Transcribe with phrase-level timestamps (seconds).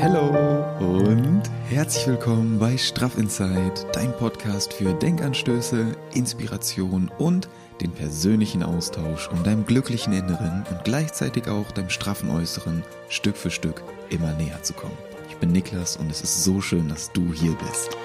[0.00, 7.48] Hallo und herzlich willkommen bei Straff Inside, dein Podcast für Denkanstöße, Inspiration und
[7.80, 13.50] den persönlichen Austausch, um deinem glücklichen Inneren und gleichzeitig auch deinem straffen Äußeren Stück für
[13.50, 14.96] Stück immer näher zu kommen.
[15.30, 17.96] Ich bin Niklas und es ist so schön, dass du hier bist.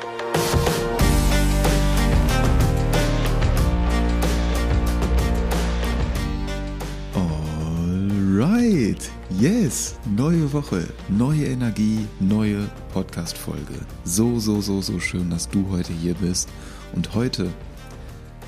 [9.41, 13.73] Yes, neue Woche, neue Energie, neue Podcast-Folge.
[14.03, 16.47] So, so, so, so schön, dass du heute hier bist.
[16.93, 17.49] Und heute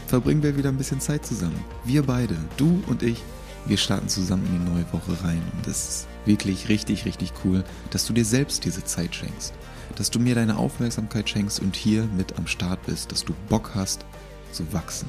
[0.06, 1.60] verbringen wir wieder ein bisschen Zeit zusammen.
[1.84, 3.24] Wir beide, du und ich,
[3.66, 5.42] wir starten zusammen in die neue Woche rein.
[5.58, 9.52] Und es ist wirklich richtig, richtig cool, dass du dir selbst diese Zeit schenkst.
[9.96, 13.12] Dass du mir deine Aufmerksamkeit schenkst und hier mit am Start bist.
[13.12, 14.06] Dass du Bock hast
[14.52, 15.08] zu wachsen.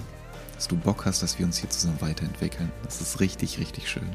[0.54, 2.72] Dass du Bock hast, dass wir uns hier zusammen weiterentwickeln.
[2.84, 4.08] Das ist richtig, richtig schön.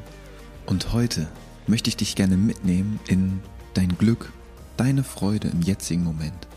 [0.66, 1.28] Und heute
[1.66, 3.40] möchte ich dich gerne mitnehmen in
[3.74, 4.32] dein Glück,
[4.76, 6.48] deine Freude im jetzigen Moment.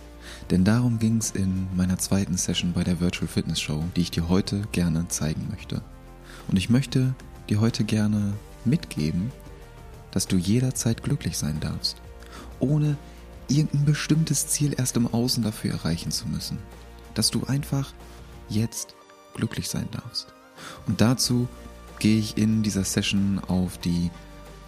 [0.49, 4.12] Denn darum ging es in meiner zweiten Session bei der Virtual Fitness Show, die ich
[4.12, 5.81] dir heute gerne zeigen möchte.
[6.48, 7.13] Und ich möchte
[7.49, 8.34] dir heute gerne
[8.65, 9.31] mitgeben,
[10.12, 11.98] dass du jederzeit glücklich sein darfst,
[12.59, 12.98] ohne
[13.48, 16.57] irgendein bestimmtes Ziel erst im Außen dafür erreichen zu müssen.
[17.13, 17.93] Dass du einfach
[18.49, 18.96] jetzt
[19.35, 20.34] glücklich sein darfst.
[20.87, 21.48] Und dazu
[21.99, 24.12] gehe ich in dieser Session auf die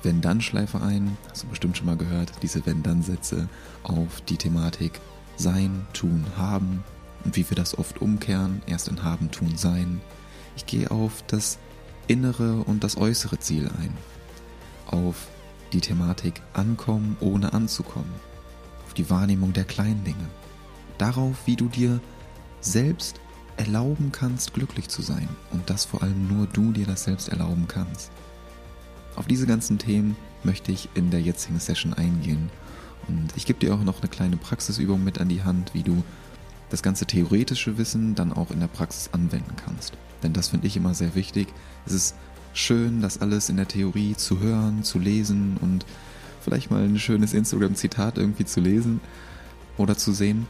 [0.05, 1.17] Wenn-Dann-Schleife ein.
[1.29, 3.49] Hast du bestimmt schon mal gehört, diese Wenn-Dann-Sätze
[3.83, 5.01] auf die Thematik
[5.35, 6.83] Sein, Tun, Haben
[7.25, 9.99] und wie wir das oft umkehren, erst in Haben, Tun, Sein.
[10.55, 11.57] Ich gehe auf das
[12.07, 13.97] innere und das äußere Ziel ein.
[14.85, 15.27] Auf
[15.73, 18.13] die Thematik Ankommen ohne anzukommen.
[18.85, 20.29] Auf die Wahrnehmung der kleinen Dinge.
[20.97, 21.99] Darauf, wie du dir
[22.61, 23.19] selbst
[23.57, 27.67] erlauben kannst, glücklich zu sein und dass vor allem nur du dir das selbst erlauben
[27.67, 28.11] kannst.
[29.15, 32.49] Auf diese ganzen Themen möchte ich in der jetzigen Session eingehen
[33.07, 36.03] und ich gebe dir auch noch eine kleine Praxisübung mit an die Hand, wie du
[36.69, 39.93] das ganze theoretische Wissen dann auch in der Praxis anwenden kannst.
[40.23, 41.47] Denn das finde ich immer sehr wichtig.
[41.85, 42.15] Es ist
[42.53, 45.85] schön, das alles in der Theorie zu hören, zu lesen und
[46.41, 48.99] vielleicht mal ein schönes Instagram-Zitat irgendwie zu lesen
[49.77, 50.47] oder zu sehen.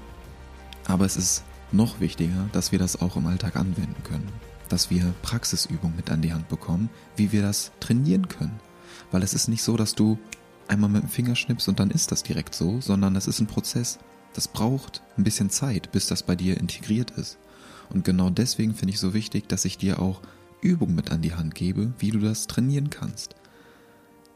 [0.87, 4.29] Aber es ist noch wichtiger, dass wir das auch im Alltag anwenden können.
[4.69, 8.59] Dass wir Praxisübungen mit an die Hand bekommen, wie wir das trainieren können.
[9.11, 10.17] Weil es ist nicht so, dass du
[10.67, 13.47] einmal mit dem Finger schnippst und dann ist das direkt so, sondern das ist ein
[13.47, 13.99] Prozess.
[14.33, 17.37] Das braucht ein bisschen Zeit, bis das bei dir integriert ist.
[17.89, 20.21] Und genau deswegen finde ich so wichtig, dass ich dir auch
[20.61, 23.35] Übungen mit an die Hand gebe, wie du das trainieren kannst.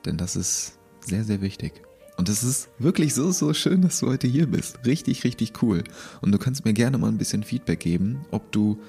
[0.06, 1.82] Denn das ist sehr, sehr wichtig.
[2.18, 4.86] Und es ist wirklich so, so schön, dass du heute hier bist.
[4.86, 5.84] Richtig, richtig cool.
[6.22, 8.80] Und du kannst mir gerne mal ein bisschen Feedback geben, ob du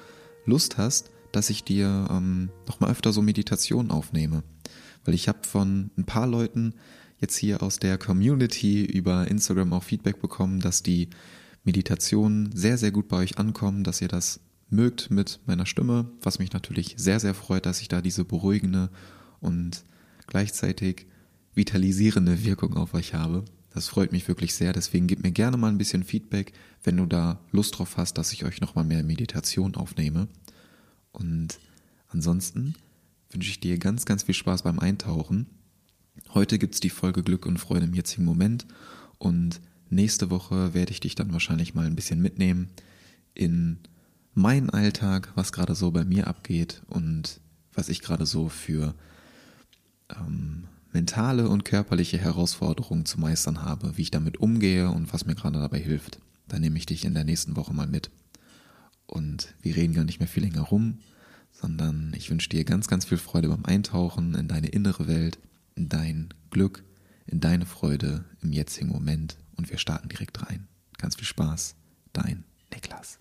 [0.45, 4.43] Lust hast, dass ich dir ähm, noch mal öfter so Meditationen aufnehme.
[5.05, 6.73] Weil ich habe von ein paar Leuten
[7.19, 11.09] jetzt hier aus der Community über Instagram auch Feedback bekommen, dass die
[11.63, 16.39] Meditationen sehr, sehr gut bei euch ankommen, dass ihr das mögt mit meiner Stimme, was
[16.39, 18.89] mich natürlich sehr, sehr freut, dass ich da diese beruhigende
[19.39, 19.83] und
[20.27, 21.05] gleichzeitig
[21.53, 23.45] vitalisierende Wirkung auf euch habe.
[23.73, 24.73] Das freut mich wirklich sehr.
[24.73, 26.53] Deswegen gebt mir gerne mal ein bisschen Feedback,
[26.83, 30.27] wenn du da Lust drauf hast, dass ich euch nochmal mehr Meditation aufnehme.
[31.11, 31.59] Und
[32.07, 32.75] ansonsten
[33.29, 35.47] wünsche ich dir ganz, ganz viel Spaß beim Eintauchen.
[36.33, 38.65] Heute gibt's die Folge Glück und Freude im jetzigen Moment.
[39.17, 42.69] Und nächste Woche werde ich dich dann wahrscheinlich mal ein bisschen mitnehmen
[43.33, 43.79] in
[44.33, 47.39] meinen Alltag, was gerade so bei mir abgeht und
[47.73, 48.95] was ich gerade so für
[50.09, 55.35] ähm, mentale und körperliche Herausforderungen zu meistern habe, wie ich damit umgehe und was mir
[55.35, 56.19] gerade dabei hilft.
[56.47, 58.11] Da nehme ich dich in der nächsten Woche mal mit.
[59.11, 60.99] Und wir reden gar nicht mehr viel länger rum,
[61.51, 65.37] sondern ich wünsche dir ganz, ganz viel Freude beim Eintauchen in deine innere Welt,
[65.75, 66.85] in dein Glück,
[67.25, 69.37] in deine Freude im jetzigen Moment.
[69.57, 70.69] Und wir starten direkt rein.
[70.97, 71.75] Ganz viel Spaß.
[72.13, 73.19] Dein Niklas.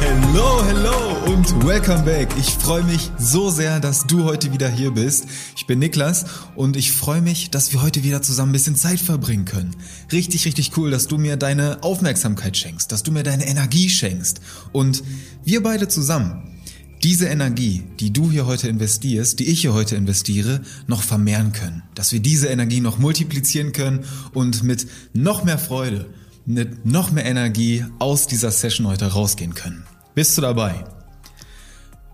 [0.00, 2.28] Hello, hello und welcome back.
[2.38, 5.26] Ich freue mich so sehr, dass du heute wieder hier bist.
[5.56, 9.00] Ich bin Niklas und ich freue mich, dass wir heute wieder zusammen ein bisschen Zeit
[9.00, 9.74] verbringen können.
[10.12, 14.40] Richtig, richtig cool, dass du mir deine Aufmerksamkeit schenkst, dass du mir deine Energie schenkst
[14.72, 15.02] und
[15.44, 16.56] wir beide zusammen
[17.02, 21.82] diese Energie, die du hier heute investierst, die ich hier heute investiere, noch vermehren können.
[21.94, 26.06] Dass wir diese Energie noch multiplizieren können und mit noch mehr Freude,
[26.46, 29.84] mit noch mehr Energie aus dieser Session heute rausgehen können.
[30.14, 30.84] Bist du dabei?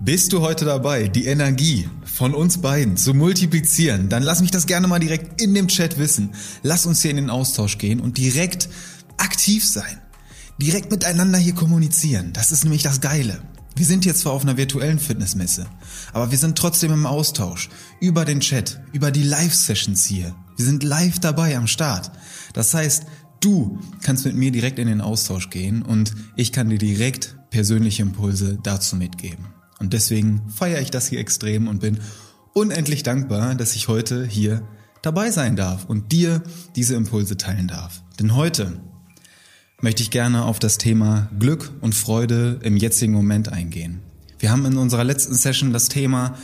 [0.01, 4.09] Bist du heute dabei, die Energie von uns beiden zu multiplizieren?
[4.09, 6.31] Dann lass mich das gerne mal direkt in dem Chat wissen.
[6.63, 8.69] Lass uns hier in den Austausch gehen und direkt
[9.19, 10.01] aktiv sein.
[10.61, 12.33] Direkt miteinander hier kommunizieren.
[12.33, 13.43] Das ist nämlich das Geile.
[13.77, 15.67] Wir sind jetzt zwar auf einer virtuellen Fitnessmesse,
[16.13, 17.71] aber wir sind trotzdem im Austausch
[18.01, 22.13] über den Chat, über die Live-Sessions hier Wir sind live dabei am Start.
[22.53, 23.05] Das heißt,
[23.43, 28.03] du kannst mit mir direkt in den Austausch gehen und ich kann dir direkt persönliche
[28.03, 29.47] Impulse dazu mitgeben.
[29.79, 31.99] Und deswegen feiere ich das hier extrem und bin
[32.55, 34.63] unendlich dankbar, dass ich heute hier
[35.03, 36.43] dabei sein darf und dir
[36.77, 38.03] diese Impulse teilen darf.
[38.19, 38.81] Denn heute
[39.81, 44.01] möchte ich gerne auf das Thema Glück und Freude im jetzigen Moment eingehen.
[44.39, 46.37] Wir haben in unserer letzten Session das Thema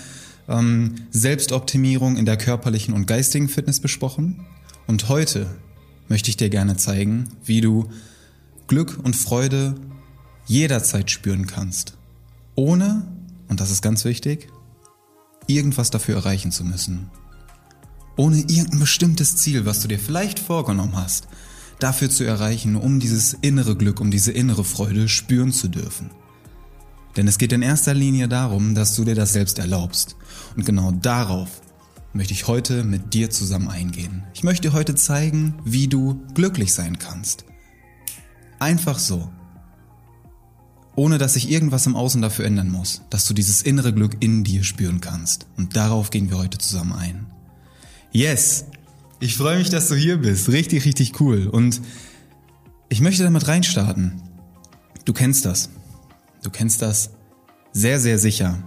[0.48, 4.44] ähm, Selbstoptimierung in der körperlichen und geistigen Fitness besprochen.
[4.88, 5.46] Und heute
[6.08, 7.88] möchte ich dir gerne zeigen, wie du
[8.66, 9.74] Glück und Freude
[10.46, 11.94] jederzeit spüren kannst.
[12.54, 13.06] Ohne,
[13.48, 14.48] und das ist ganz wichtig,
[15.46, 17.10] irgendwas dafür erreichen zu müssen.
[18.16, 21.28] Ohne irgendein bestimmtes Ziel, was du dir vielleicht vorgenommen hast,
[21.78, 26.10] dafür zu erreichen, um dieses innere Glück, um diese innere Freude spüren zu dürfen.
[27.16, 30.16] Denn es geht in erster Linie darum, dass du dir das selbst erlaubst.
[30.56, 31.48] Und genau darauf
[32.12, 34.24] möchte ich heute mit dir zusammen eingehen.
[34.34, 37.44] Ich möchte dir heute zeigen, wie du glücklich sein kannst.
[38.58, 39.30] Einfach so.
[40.96, 44.42] Ohne dass sich irgendwas im Außen dafür ändern muss, dass du dieses innere Glück in
[44.42, 45.46] dir spüren kannst.
[45.56, 47.26] Und darauf gehen wir heute zusammen ein.
[48.10, 48.64] Yes!
[49.20, 50.48] Ich freue mich, dass du hier bist.
[50.48, 51.48] Richtig, richtig cool.
[51.48, 51.80] Und
[52.88, 54.22] ich möchte damit reinstarten.
[55.04, 55.70] Du kennst das.
[56.42, 57.10] Du kennst das
[57.72, 58.62] sehr, sehr sicher.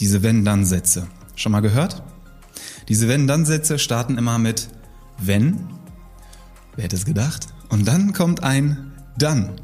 [0.00, 1.06] Diese Wenn-Dann-Sätze.
[1.34, 2.02] Schon mal gehört?
[2.88, 4.68] Diese Wenn-Dann-Sätze starten immer mit
[5.18, 5.68] Wenn.
[6.74, 7.48] Wer hätte es gedacht?
[7.68, 9.60] Und dann kommt ein Dann.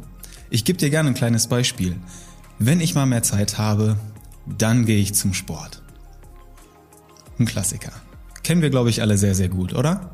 [0.51, 1.97] Ich gebe dir gerne ein kleines Beispiel.
[2.59, 3.99] Wenn ich mal mehr Zeit habe,
[4.47, 5.83] dann gehe ich zum Sport.
[7.39, 7.93] Ein Klassiker.
[8.43, 10.11] Kennen wir, glaube ich, alle sehr, sehr gut, oder?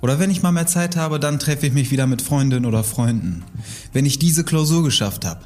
[0.00, 2.84] Oder wenn ich mal mehr Zeit habe, dann treffe ich mich wieder mit Freundinnen oder
[2.84, 3.44] Freunden.
[3.92, 5.40] Wenn ich diese Klausur geschafft habe,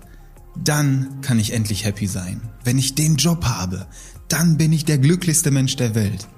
[0.57, 2.41] dann kann ich endlich happy sein.
[2.63, 3.87] Wenn ich den Job habe,
[4.29, 6.29] dann bin ich der glücklichste Mensch der Welt.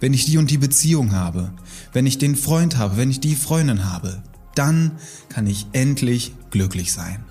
[0.00, 1.52] Wenn ich die und die Beziehung habe,
[1.92, 4.22] wenn ich den Freund habe, wenn ich die Freundin habe,
[4.54, 4.92] dann
[5.28, 7.24] kann ich endlich glücklich sein.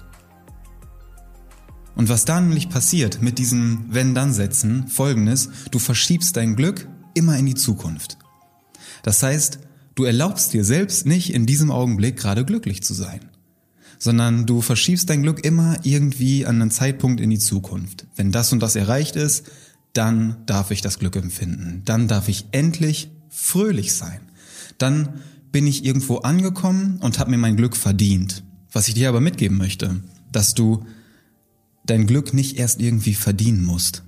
[1.96, 7.48] Und was dann nämlich passiert mit diesen Wenn-Dann-Sätzen, folgendes, du verschiebst dein Glück immer in
[7.48, 8.18] die Zukunft.
[9.02, 9.60] Das heißt,
[9.96, 13.22] du erlaubst dir selbst nicht in diesem Augenblick gerade glücklich zu sein
[14.00, 18.06] sondern du verschiebst dein Glück immer irgendwie an einen Zeitpunkt in die Zukunft.
[18.16, 19.46] Wenn das und das erreicht ist,
[19.98, 21.82] dann darf ich das Glück empfinden.
[21.84, 24.22] Dann darf ich endlich fröhlich sein.
[24.78, 25.22] Dann
[25.52, 28.44] bin ich irgendwo angekommen und habe mir mein Glück verdient.
[28.72, 30.02] Was ich dir aber mitgeben möchte,
[30.32, 30.86] dass du
[31.86, 34.04] dein Glück nicht erst irgendwie verdienen musst,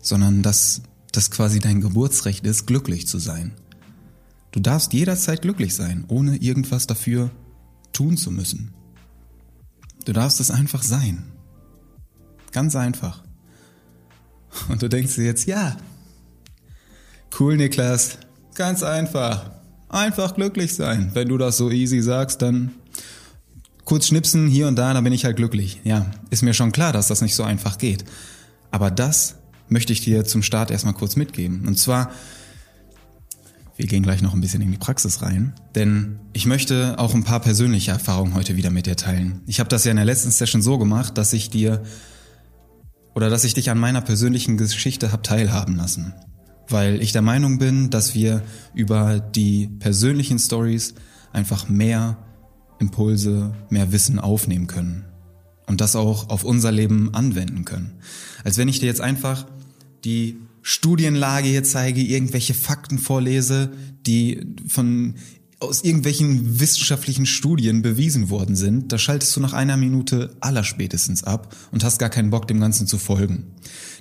[0.00, 0.82] sondern dass
[1.12, 3.52] das quasi dein Geburtsrecht ist, glücklich zu sein.
[4.52, 7.30] Du darfst jederzeit glücklich sein, ohne irgendwas dafür
[7.92, 8.72] tun zu müssen.
[10.06, 11.24] Du darfst es einfach sein.
[12.52, 13.22] Ganz einfach.
[14.68, 15.76] Und du denkst dir jetzt, ja,
[17.38, 18.18] cool, Niklas,
[18.54, 19.50] ganz einfach.
[19.88, 21.10] Einfach glücklich sein.
[21.14, 22.70] Wenn du das so easy sagst, dann
[23.84, 25.80] kurz schnipsen hier und da, dann bin ich halt glücklich.
[25.84, 28.04] Ja, ist mir schon klar, dass das nicht so einfach geht.
[28.70, 29.36] Aber das
[29.68, 31.66] möchte ich dir zum Start erstmal kurz mitgeben.
[31.66, 32.10] Und zwar
[33.80, 37.24] wir gehen gleich noch ein bisschen in die Praxis rein, denn ich möchte auch ein
[37.24, 39.40] paar persönliche Erfahrungen heute wieder mit dir teilen.
[39.46, 41.82] Ich habe das ja in der letzten Session so gemacht, dass ich dir
[43.14, 46.14] oder dass ich dich an meiner persönlichen Geschichte habe teilhaben lassen,
[46.68, 48.42] weil ich der Meinung bin, dass wir
[48.74, 50.94] über die persönlichen Stories
[51.32, 52.18] einfach mehr
[52.78, 55.04] Impulse, mehr Wissen aufnehmen können
[55.66, 57.92] und das auch auf unser Leben anwenden können.
[58.42, 59.46] Als wenn ich dir jetzt einfach
[60.04, 63.70] die Studienlage hier zeige, irgendwelche Fakten vorlese,
[64.06, 65.14] die von
[65.60, 71.54] aus irgendwelchen wissenschaftlichen Studien bewiesen worden sind, da schaltest du nach einer Minute allerspätestens ab
[71.70, 73.44] und hast gar keinen Bock, dem Ganzen zu folgen.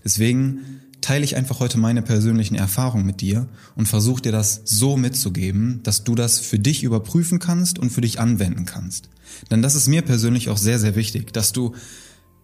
[0.06, 4.96] Deswegen teile ich einfach heute meine persönlichen Erfahrungen mit dir und versuche dir das so
[4.96, 9.10] mitzugeben, dass du das für dich überprüfen kannst und für dich anwenden kannst.
[9.51, 11.75] Denn das ist mir persönlich auch sehr, sehr wichtig, dass du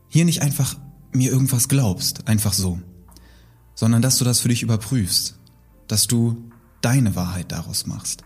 [0.09, 0.77] hier nicht einfach
[1.11, 2.79] mir irgendwas glaubst, einfach so,
[3.75, 5.35] sondern dass du das für dich überprüfst,
[5.87, 6.49] dass du
[6.81, 8.23] deine Wahrheit daraus machst,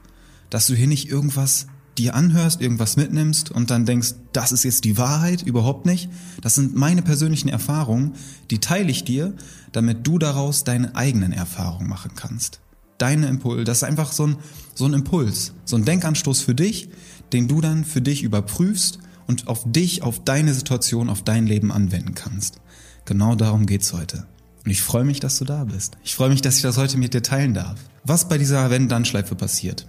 [0.50, 1.68] dass du hier nicht irgendwas
[2.00, 6.10] dir anhörst, irgendwas mitnimmst und dann denkst, das ist jetzt die Wahrheit, überhaupt nicht.
[6.42, 8.14] Das sind meine persönlichen Erfahrungen,
[8.50, 9.34] die teile ich dir,
[9.72, 12.62] damit du daraus deine eigenen Erfahrungen machen kannst.
[12.98, 14.38] Deine Impulse, das ist einfach so ein,
[14.76, 16.90] so ein Impuls, so ein Denkanstoß für dich,
[17.34, 21.72] den du dann für dich überprüfst und auf dich, auf deine Situation, auf dein Leben
[21.72, 22.60] anwenden kannst.
[23.06, 24.26] Genau darum geht's heute.
[24.66, 25.98] Und ich freue mich, dass du da bist.
[26.04, 27.80] Ich freue mich, dass ich das heute mit dir teilen darf.
[28.04, 29.88] Was bei dieser Wenn-Dann-Schleife passiert.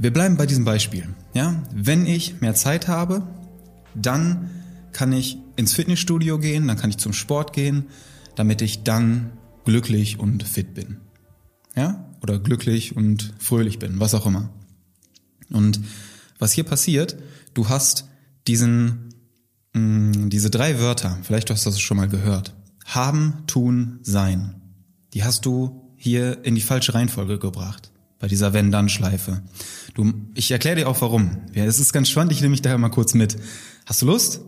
[0.00, 1.08] Wir bleiben bei diesem Beispiel.
[1.34, 1.60] Ja?
[1.74, 3.26] Wenn ich mehr Zeit habe,
[3.96, 4.50] dann
[4.92, 7.86] kann ich ins Fitnessstudio gehen, dann kann ich zum Sport gehen,
[8.36, 9.32] damit ich dann
[9.64, 10.98] glücklich und fit bin.
[11.74, 14.50] ja, oder glücklich und fröhlich bin, was auch immer.
[15.50, 15.80] Und
[16.38, 17.16] was hier passiert,
[17.54, 18.06] du hast
[18.46, 19.14] diesen,
[19.74, 22.54] mh, mm, diese drei Wörter, vielleicht hast du das schon mal gehört.
[22.86, 24.60] Haben, tun, sein.
[25.14, 29.42] Die hast du hier in die falsche Reihenfolge gebracht bei dieser Wenn-Dann-Schleife.
[29.94, 31.38] Du, ich erkläre dir auch warum.
[31.54, 33.36] Ja, es ist ganz spannend, ich nehme mich daher mal kurz mit.
[33.86, 34.40] Hast du Lust?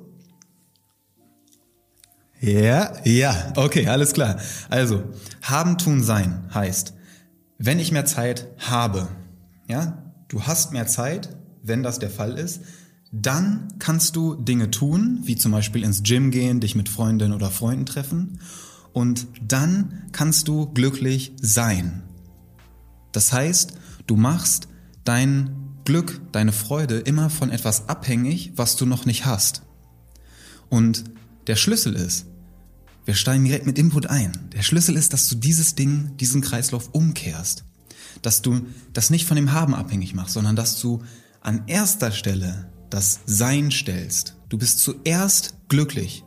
[2.41, 4.39] Ja, ja, okay, alles klar.
[4.71, 5.05] Also,
[5.43, 6.95] haben, tun, sein heißt,
[7.59, 9.09] wenn ich mehr Zeit habe,
[9.69, 12.63] ja, du hast mehr Zeit, wenn das der Fall ist,
[13.13, 17.51] dann kannst du Dinge tun, wie zum Beispiel ins Gym gehen, dich mit Freundinnen oder
[17.51, 18.41] Freunden treffen
[18.93, 22.03] und dann kannst du glücklich sein.
[23.13, 23.75] Das heißt,
[24.07, 24.69] du machst
[25.05, 25.51] dein
[25.85, 29.63] Glück, deine Freude immer von etwas abhängig, was du noch nicht hast.
[30.69, 31.05] Und
[31.47, 32.27] der Schlüssel ist,
[33.05, 34.51] wir steigen direkt mit Input ein.
[34.53, 37.65] Der Schlüssel ist, dass du dieses Ding, diesen Kreislauf umkehrst.
[38.23, 41.03] Dass du das nicht von dem Haben abhängig machst, sondern dass du
[41.41, 44.37] an erster Stelle das Sein stellst.
[44.49, 46.25] Du bist zuerst glücklich,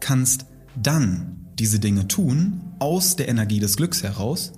[0.00, 4.52] kannst dann diese Dinge tun, aus der Energie des Glücks heraus,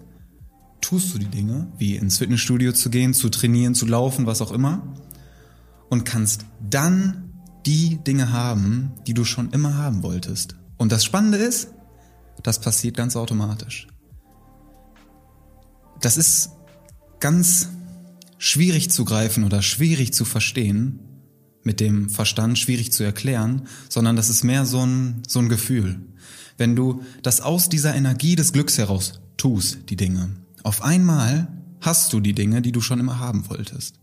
[0.80, 4.52] tust du die Dinge, wie ins Fitnessstudio zu gehen, zu trainieren, zu laufen, was auch
[4.52, 4.94] immer,
[5.88, 7.32] und kannst dann
[7.66, 10.56] die Dinge haben, die du schon immer haben wolltest.
[10.76, 11.68] Und das Spannende ist,
[12.42, 13.86] das passiert ganz automatisch.
[16.00, 16.50] Das ist
[17.18, 17.68] ganz
[18.38, 21.00] schwierig zu greifen oder schwierig zu verstehen,
[21.62, 26.00] mit dem Verstand schwierig zu erklären, sondern das ist mehr so ein, so ein Gefühl.
[26.56, 30.30] Wenn du das aus dieser Energie des Glücks heraus tust, die Dinge,
[30.64, 31.48] auf einmal
[31.80, 34.00] hast du die Dinge, die du schon immer haben wolltest.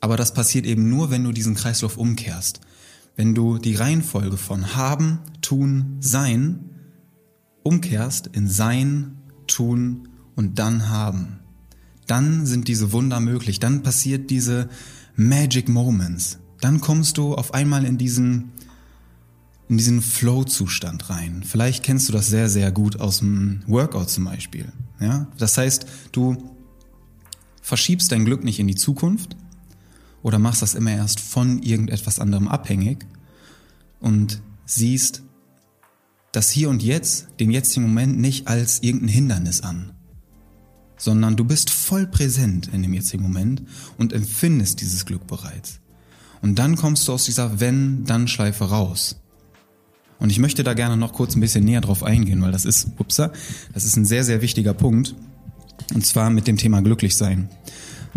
[0.00, 2.60] Aber das passiert eben nur, wenn du diesen Kreislauf umkehrst.
[3.16, 6.66] Wenn du die Reihenfolge von haben, tun, sein
[7.62, 11.40] umkehrst in sein, tun und dann haben
[12.10, 14.68] dann sind diese Wunder möglich, dann passiert diese
[15.14, 16.40] Magic Moments.
[16.60, 18.50] Dann kommst du auf einmal in diesen,
[19.70, 21.44] in diesen Flow-Zustand rein.
[21.46, 24.72] Vielleicht kennst du das sehr, sehr gut aus dem Workout zum Beispiel.
[24.98, 25.28] Ja?
[25.38, 26.56] Das heißt, du
[27.62, 29.36] verschiebst dein Glück nicht in die Zukunft
[30.22, 33.06] oder machst das immer erst von irgendetwas anderem abhängig
[34.00, 35.22] und siehst
[36.32, 39.92] das Hier und Jetzt, den jetzigen Moment nicht als irgendein Hindernis an,
[40.96, 43.62] sondern du bist voll präsent in dem jetzigen Moment
[43.98, 45.78] und empfindest dieses Glück bereits.
[46.42, 49.19] Und dann kommst du aus dieser Wenn-Dann-Schleife raus.
[50.20, 52.88] Und ich möchte da gerne noch kurz ein bisschen näher drauf eingehen, weil das ist,
[52.98, 53.32] upsa,
[53.72, 55.14] das ist ein sehr, sehr wichtiger Punkt.
[55.94, 57.48] Und zwar mit dem Thema glücklich sein.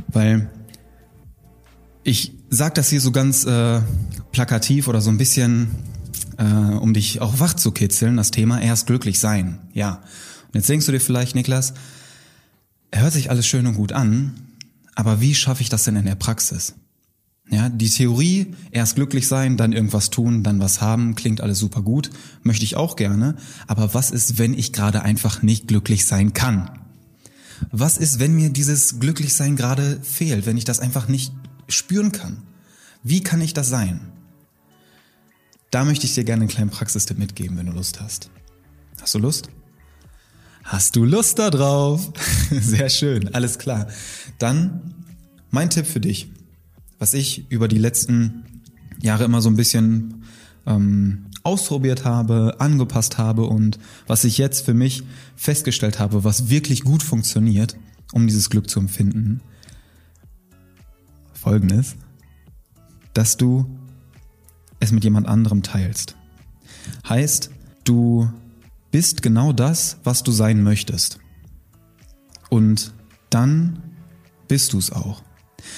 [0.09, 0.49] Weil
[2.03, 3.81] ich sag das hier so ganz äh,
[4.31, 5.69] plakativ oder so ein bisschen,
[6.37, 9.59] äh, um dich auch wach zu kitzeln, das Thema erst glücklich sein.
[9.73, 10.01] Ja.
[10.47, 11.73] Und jetzt denkst du dir vielleicht, Niklas,
[12.91, 14.33] hört sich alles schön und gut an,
[14.93, 16.75] aber wie schaffe ich das denn in der Praxis?
[17.49, 21.81] Ja, die Theorie, erst glücklich sein, dann irgendwas tun, dann was haben, klingt alles super
[21.81, 22.09] gut,
[22.41, 23.35] möchte ich auch gerne,
[23.67, 26.79] aber was ist, wenn ich gerade einfach nicht glücklich sein kann?
[27.71, 31.33] Was ist, wenn mir dieses Glücklichsein gerade fehlt, wenn ich das einfach nicht
[31.67, 32.43] spüren kann?
[33.03, 33.99] Wie kann ich das sein?
[35.69, 38.29] Da möchte ich dir gerne einen kleinen Praxistipp mitgeben, wenn du Lust hast.
[39.01, 39.49] Hast du Lust?
[40.63, 42.11] Hast du Lust da drauf?
[42.51, 43.87] Sehr schön, alles klar.
[44.39, 44.93] Dann
[45.51, 46.31] mein Tipp für dich,
[47.03, 48.45] was ich über die letzten
[49.01, 50.23] Jahre immer so ein bisschen
[50.65, 55.03] ähm, ausprobiert habe, angepasst habe und was ich jetzt für mich
[55.35, 57.75] festgestellt habe, was wirklich gut funktioniert,
[58.13, 59.41] um dieses Glück zu empfinden.
[61.33, 61.97] Folgendes,
[63.13, 63.65] dass du
[64.79, 66.15] es mit jemand anderem teilst.
[67.09, 67.49] Heißt,
[67.83, 68.31] du
[68.91, 71.19] bist genau das, was du sein möchtest.
[72.49, 72.93] Und
[73.29, 73.83] dann
[74.47, 75.21] bist du es auch.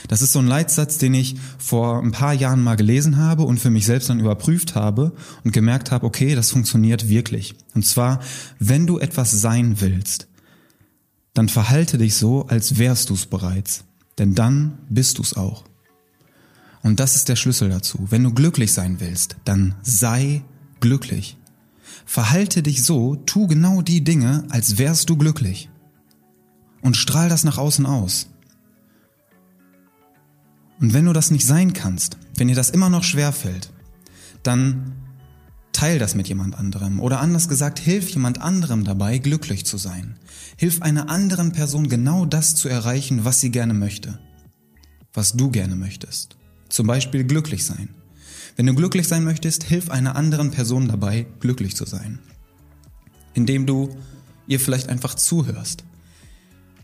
[0.08, 3.60] Das ist so ein Leitsatz, den ich vor ein paar Jahren mal gelesen habe und
[3.60, 5.14] für mich selbst dann überprüft habe
[5.44, 7.56] und gemerkt habe, okay, das funktioniert wirklich.
[7.74, 8.20] Und zwar,
[8.60, 10.28] wenn du etwas sein willst,
[11.34, 13.84] dann verhalte dich so, als wärst du es bereits.
[14.18, 15.66] Denn dann bist du es auch.
[16.82, 18.08] Und das ist der Schlüssel dazu.
[18.10, 20.44] Wenn du glücklich sein willst, dann sei
[20.80, 21.36] glücklich.
[22.06, 25.70] Verhalte dich so, tu genau die Dinge, als wärst du glücklich.
[26.82, 28.28] Und strahl das nach außen aus.
[30.80, 33.72] Und wenn du das nicht sein kannst, wenn dir das immer noch schwer fällt,
[34.44, 34.94] dann
[35.72, 37.00] teil das mit jemand anderem.
[37.00, 40.18] Oder anders gesagt, hilf jemand anderem dabei, glücklich zu sein.
[40.58, 44.20] Hilf einer anderen Person genau das zu erreichen, was sie gerne möchte.
[45.14, 46.38] Was du gerne möchtest.
[46.70, 47.90] Zum Beispiel glücklich sein.
[48.56, 52.20] Wenn du glücklich sein möchtest, hilf einer anderen Person dabei, glücklich zu sein.
[53.34, 53.90] Indem du
[54.48, 55.84] ihr vielleicht einfach zuhörst,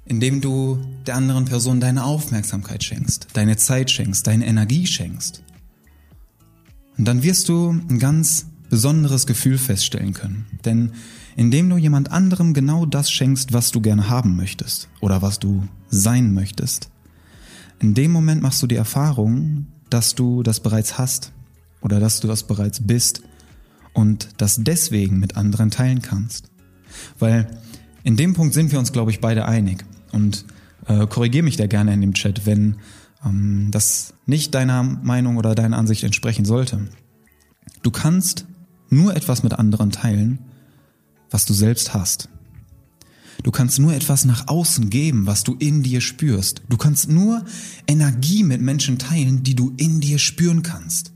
[0.05, 5.43] indem du der anderen Person deine Aufmerksamkeit schenkst, deine Zeit schenkst, deine Energie schenkst.
[6.97, 10.45] Und dann wirst du ein ganz besonderes Gefühl feststellen können.
[10.65, 10.93] Denn
[11.35, 15.67] indem du jemand anderem genau das schenkst, was du gerne haben möchtest oder was du
[15.89, 16.89] sein möchtest,
[17.79, 21.31] in dem Moment machst du die Erfahrung, dass du das bereits hast
[21.81, 23.23] oder dass du das bereits bist
[23.93, 26.51] und das deswegen mit anderen teilen kannst.
[27.19, 27.47] Weil
[28.03, 29.85] in dem Punkt sind wir uns, glaube ich, beide einig.
[30.11, 30.45] Und
[30.87, 32.77] äh, korrigiere mich da gerne in dem Chat, wenn
[33.25, 36.89] ähm, das nicht deiner Meinung oder deiner Ansicht entsprechen sollte.
[37.83, 38.45] Du kannst
[38.89, 40.39] nur etwas mit anderen teilen,
[41.29, 42.29] was du selbst hast.
[43.43, 46.61] Du kannst nur etwas nach außen geben, was du in dir spürst.
[46.69, 47.43] Du kannst nur
[47.87, 51.13] Energie mit Menschen teilen, die du in dir spüren kannst.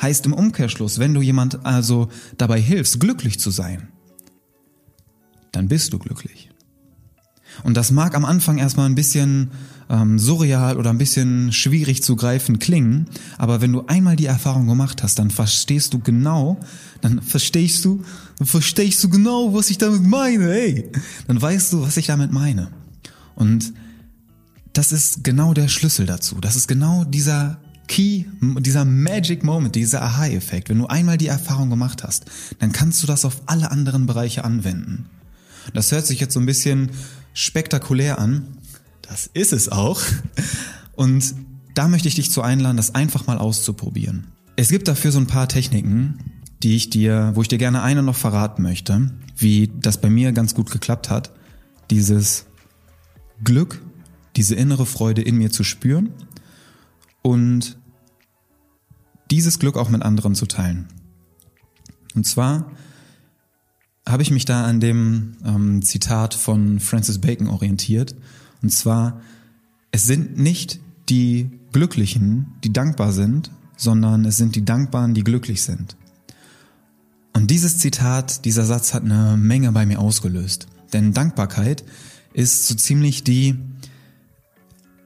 [0.00, 3.88] Heißt im Umkehrschluss, wenn du jemand also dabei hilfst, glücklich zu sein,
[5.56, 6.50] dann bist du glücklich.
[7.64, 9.50] Und das mag am Anfang erstmal ein bisschen
[9.88, 13.06] ähm, surreal oder ein bisschen schwierig zu greifen klingen,
[13.38, 16.60] aber wenn du einmal die Erfahrung gemacht hast, dann verstehst du genau,
[17.00, 18.04] dann verstehst du,
[18.38, 20.90] dann verstehst du genau, was ich damit meine, hey.
[21.26, 22.68] Dann weißt du, was ich damit meine.
[23.34, 23.72] Und
[24.74, 26.36] das ist genau der Schlüssel dazu.
[26.40, 27.58] Das ist genau dieser
[27.88, 30.68] Key, dieser Magic Moment, dieser Aha-Effekt.
[30.68, 32.26] Wenn du einmal die Erfahrung gemacht hast,
[32.58, 35.06] dann kannst du das auf alle anderen Bereiche anwenden.
[35.74, 36.90] Das hört sich jetzt so ein bisschen
[37.34, 38.58] spektakulär an.
[39.02, 40.00] Das ist es auch.
[40.94, 41.34] Und
[41.74, 44.28] da möchte ich dich zu einladen, das einfach mal auszuprobieren.
[44.56, 48.02] Es gibt dafür so ein paar Techniken, die ich dir, wo ich dir gerne eine
[48.02, 51.32] noch verraten möchte, wie das bei mir ganz gut geklappt hat,
[51.90, 52.46] dieses
[53.44, 53.82] Glück,
[54.36, 56.10] diese innere Freude in mir zu spüren
[57.22, 57.76] und
[59.30, 60.88] dieses Glück auch mit anderen zu teilen.
[62.14, 62.70] Und zwar
[64.08, 68.14] habe ich mich da an dem ähm, Zitat von Francis Bacon orientiert.
[68.62, 69.20] Und zwar,
[69.90, 75.62] es sind nicht die Glücklichen, die dankbar sind, sondern es sind die Dankbaren, die glücklich
[75.62, 75.96] sind.
[77.34, 80.68] Und dieses Zitat, dieser Satz hat eine Menge bei mir ausgelöst.
[80.92, 81.84] Denn Dankbarkeit
[82.32, 83.56] ist so ziemlich die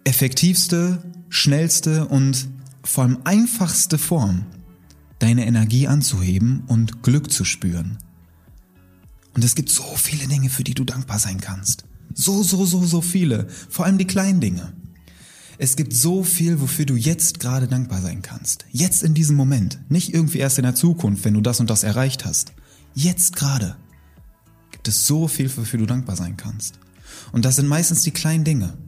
[0.04, 2.48] effektivste, schnellste und
[2.84, 4.46] vor allem einfachste Form,
[5.18, 7.98] deine Energie anzuheben und Glück zu spüren.
[9.34, 11.84] Und es gibt so viele Dinge, für die du dankbar sein kannst.
[12.14, 13.48] So, so, so, so viele.
[13.68, 14.72] Vor allem die kleinen Dinge.
[15.58, 18.64] Es gibt so viel, wofür du jetzt gerade dankbar sein kannst.
[18.72, 19.78] Jetzt in diesem Moment.
[19.88, 22.52] Nicht irgendwie erst in der Zukunft, wenn du das und das erreicht hast.
[22.94, 23.76] Jetzt gerade
[24.72, 26.78] gibt es so viel, wofür du dankbar sein kannst.
[27.32, 28.78] Und das sind meistens die kleinen Dinge.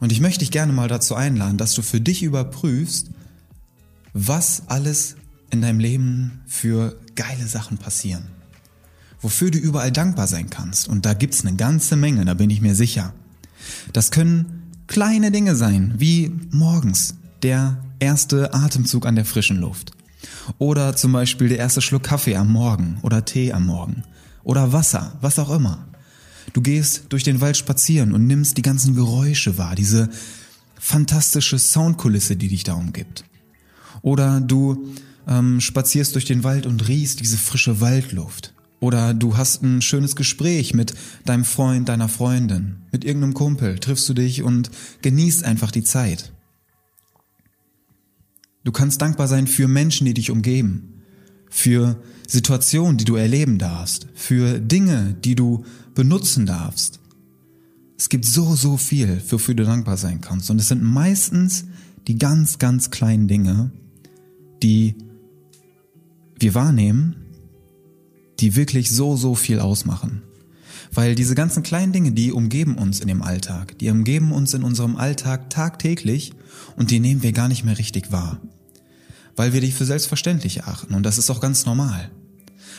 [0.00, 3.10] Und ich möchte dich gerne mal dazu einladen, dass du für dich überprüfst,
[4.12, 5.16] was alles
[5.50, 8.28] in deinem Leben für geile Sachen passieren
[9.24, 10.86] wofür du überall dankbar sein kannst.
[10.86, 13.14] Und da gibt's eine ganze Menge, da bin ich mir sicher.
[13.92, 19.92] Das können kleine Dinge sein, wie morgens der erste Atemzug an der frischen Luft.
[20.58, 24.04] Oder zum Beispiel der erste Schluck Kaffee am Morgen oder Tee am Morgen.
[24.42, 25.88] Oder Wasser, was auch immer.
[26.52, 30.10] Du gehst durch den Wald spazieren und nimmst die ganzen Geräusche wahr, diese
[30.78, 33.24] fantastische Soundkulisse, die dich da umgibt.
[34.02, 34.88] Oder du
[35.26, 38.53] ähm, spazierst durch den Wald und riechst diese frische Waldluft.
[38.84, 40.92] Oder du hast ein schönes Gespräch mit
[41.24, 44.70] deinem Freund, deiner Freundin, mit irgendeinem Kumpel, triffst du dich und
[45.00, 46.34] genießt einfach die Zeit.
[48.62, 51.00] Du kannst dankbar sein für Menschen, die dich umgeben,
[51.48, 57.00] für Situationen, die du erleben darfst, für Dinge, die du benutzen darfst.
[57.96, 60.50] Es gibt so, so viel, wofür du dankbar sein kannst.
[60.50, 61.64] Und es sind meistens
[62.06, 63.70] die ganz, ganz kleinen Dinge,
[64.62, 64.94] die
[66.38, 67.23] wir wahrnehmen
[68.40, 70.22] die wirklich so, so viel ausmachen.
[70.92, 74.62] Weil diese ganzen kleinen Dinge, die umgeben uns in dem Alltag, die umgeben uns in
[74.62, 76.32] unserem Alltag tagtäglich
[76.76, 78.40] und die nehmen wir gar nicht mehr richtig wahr.
[79.36, 82.10] Weil wir die für selbstverständlich erachten und das ist auch ganz normal.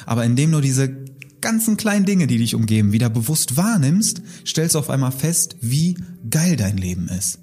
[0.05, 1.05] Aber indem du diese
[1.41, 5.97] ganzen kleinen Dinge, die dich umgeben, wieder bewusst wahrnimmst, stellst du auf einmal fest, wie
[6.29, 7.39] geil dein Leben ist.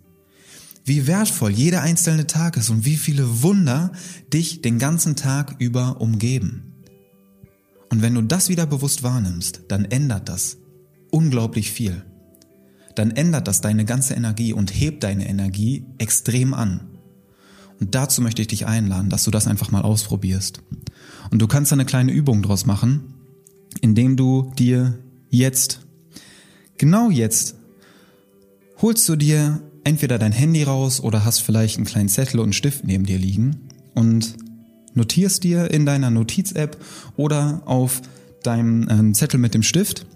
[0.84, 3.92] Wie wertvoll jeder einzelne Tag ist und wie viele Wunder
[4.32, 6.71] dich den ganzen Tag über umgeben.
[7.92, 10.56] Und wenn du das wieder bewusst wahrnimmst, dann ändert das
[11.10, 12.02] unglaublich viel.
[12.94, 16.88] Dann ändert das deine ganze Energie und hebt deine Energie extrem an.
[17.80, 20.62] Und dazu möchte ich dich einladen, dass du das einfach mal ausprobierst.
[21.30, 23.12] Und du kannst eine kleine Übung draus machen,
[23.82, 25.80] indem du dir jetzt,
[26.78, 27.56] genau jetzt,
[28.80, 32.52] holst du dir entweder dein Handy raus oder hast vielleicht einen kleinen Zettel und einen
[32.54, 34.34] Stift neben dir liegen und
[34.94, 36.76] notierst dir in deiner Notiz-App
[37.16, 38.02] oder auf
[38.42, 40.06] deinem äh, Zettel mit dem Stift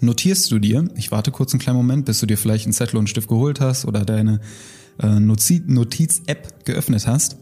[0.00, 2.96] notierst du dir, ich warte kurz einen kleinen Moment, bis du dir vielleicht einen Zettel
[2.96, 4.40] und einen Stift geholt hast oder deine
[5.02, 7.36] äh, Notiz-App geöffnet hast.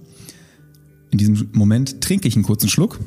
[1.11, 2.99] In diesem Moment trinke ich einen kurzen Schluck.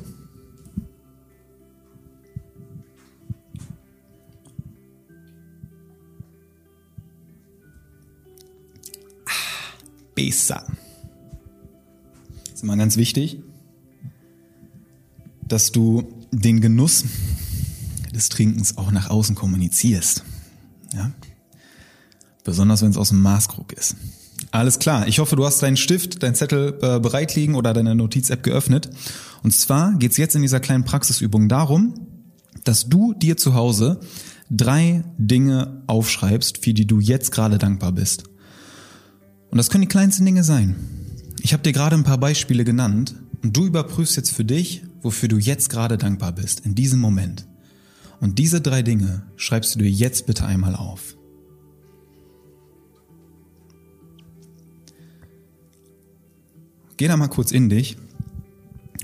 [9.26, 9.74] Ah,
[10.16, 10.66] besser.
[12.58, 13.38] Ist immer ganz wichtig,
[15.48, 17.06] dass du den Genuss
[18.16, 20.24] des Trinkens auch nach außen kommunizierst.
[20.92, 21.12] Ja?
[22.44, 23.96] Besonders wenn es aus dem Maßkrug ist.
[24.50, 25.08] Alles klar.
[25.08, 28.90] Ich hoffe, du hast deinen Stift, deinen Zettel äh, bereit liegen oder deine Notiz-App geöffnet.
[29.44, 32.08] Und zwar geht es jetzt in dieser kleinen Praxisübung darum,
[32.64, 34.00] dass du dir zu Hause
[34.50, 38.24] drei Dinge aufschreibst, für die du jetzt gerade dankbar bist.
[39.52, 40.76] Und das können die kleinsten Dinge sein.
[41.42, 45.30] Ich habe dir gerade ein paar Beispiele genannt und du überprüfst jetzt für dich, wofür
[45.30, 47.48] du jetzt gerade dankbar bist, in diesem Moment.
[48.20, 51.16] Und diese drei Dinge schreibst du dir jetzt bitte einmal auf.
[56.98, 57.98] Geh da mal kurz in dich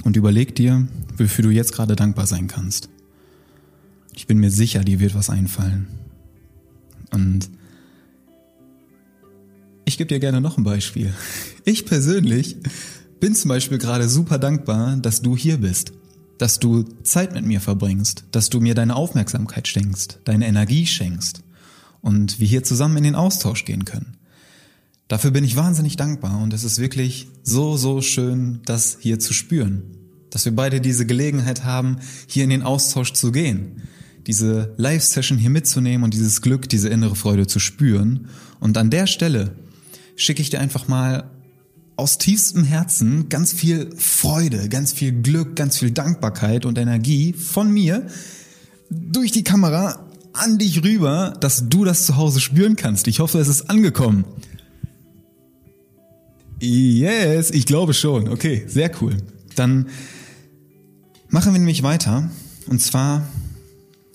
[0.03, 2.89] und überleg dir, wofür du jetzt gerade dankbar sein kannst.
[4.15, 5.87] Ich bin mir sicher, dir wird was einfallen.
[7.11, 7.49] Und
[9.85, 11.13] ich gebe dir gerne noch ein Beispiel.
[11.65, 12.57] Ich persönlich
[13.19, 15.93] bin zum Beispiel gerade super dankbar, dass du hier bist
[16.37, 21.41] dass du Zeit mit mir verbringst, dass du mir deine Aufmerksamkeit schenkst, deine Energie schenkst
[22.01, 24.17] und wir hier zusammen in den Austausch gehen können.
[25.07, 29.33] Dafür bin ich wahnsinnig dankbar und es ist wirklich so, so schön, das hier zu
[29.33, 29.83] spüren.
[30.31, 33.83] Dass wir beide diese Gelegenheit haben, hier in den Austausch zu gehen,
[34.25, 38.29] diese Live-Session hier mitzunehmen und dieses Glück, diese innere Freude zu spüren.
[38.59, 39.55] Und an der Stelle
[40.15, 41.29] schicke ich dir einfach mal
[41.95, 47.71] aus tiefstem Herzen ganz viel Freude, ganz viel Glück, ganz viel Dankbarkeit und Energie von
[47.71, 48.07] mir
[48.89, 53.07] durch die Kamera an dich rüber, dass du das zu Hause spüren kannst.
[53.07, 54.25] Ich hoffe, es ist angekommen.
[56.59, 58.29] Yes, ich glaube schon.
[58.29, 59.17] Okay, sehr cool.
[59.55, 59.89] Dann
[61.29, 62.29] machen wir nämlich weiter.
[62.67, 63.27] Und zwar,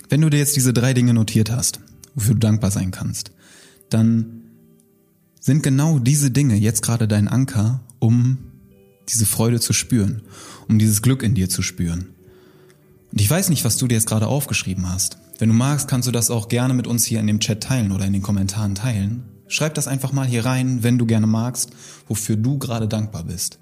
[0.08, 1.80] wenn du dir jetzt diese drei Dinge notiert hast,
[2.14, 3.32] wofür du dankbar sein kannst,
[3.90, 4.37] dann
[5.40, 8.38] sind genau diese Dinge jetzt gerade dein Anker, um
[9.08, 10.22] diese Freude zu spüren,
[10.68, 12.08] um dieses Glück in dir zu spüren.
[13.10, 15.18] Und ich weiß nicht, was du dir jetzt gerade aufgeschrieben hast.
[15.38, 17.92] Wenn du magst, kannst du das auch gerne mit uns hier in dem Chat teilen
[17.92, 19.22] oder in den Kommentaren teilen.
[19.46, 21.70] Schreib das einfach mal hier rein, wenn du gerne magst,
[22.06, 23.58] wofür du gerade dankbar bist.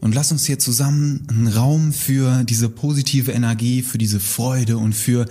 [0.00, 4.92] Und lass uns hier zusammen einen Raum für diese positive Energie, für diese Freude und
[4.92, 5.26] für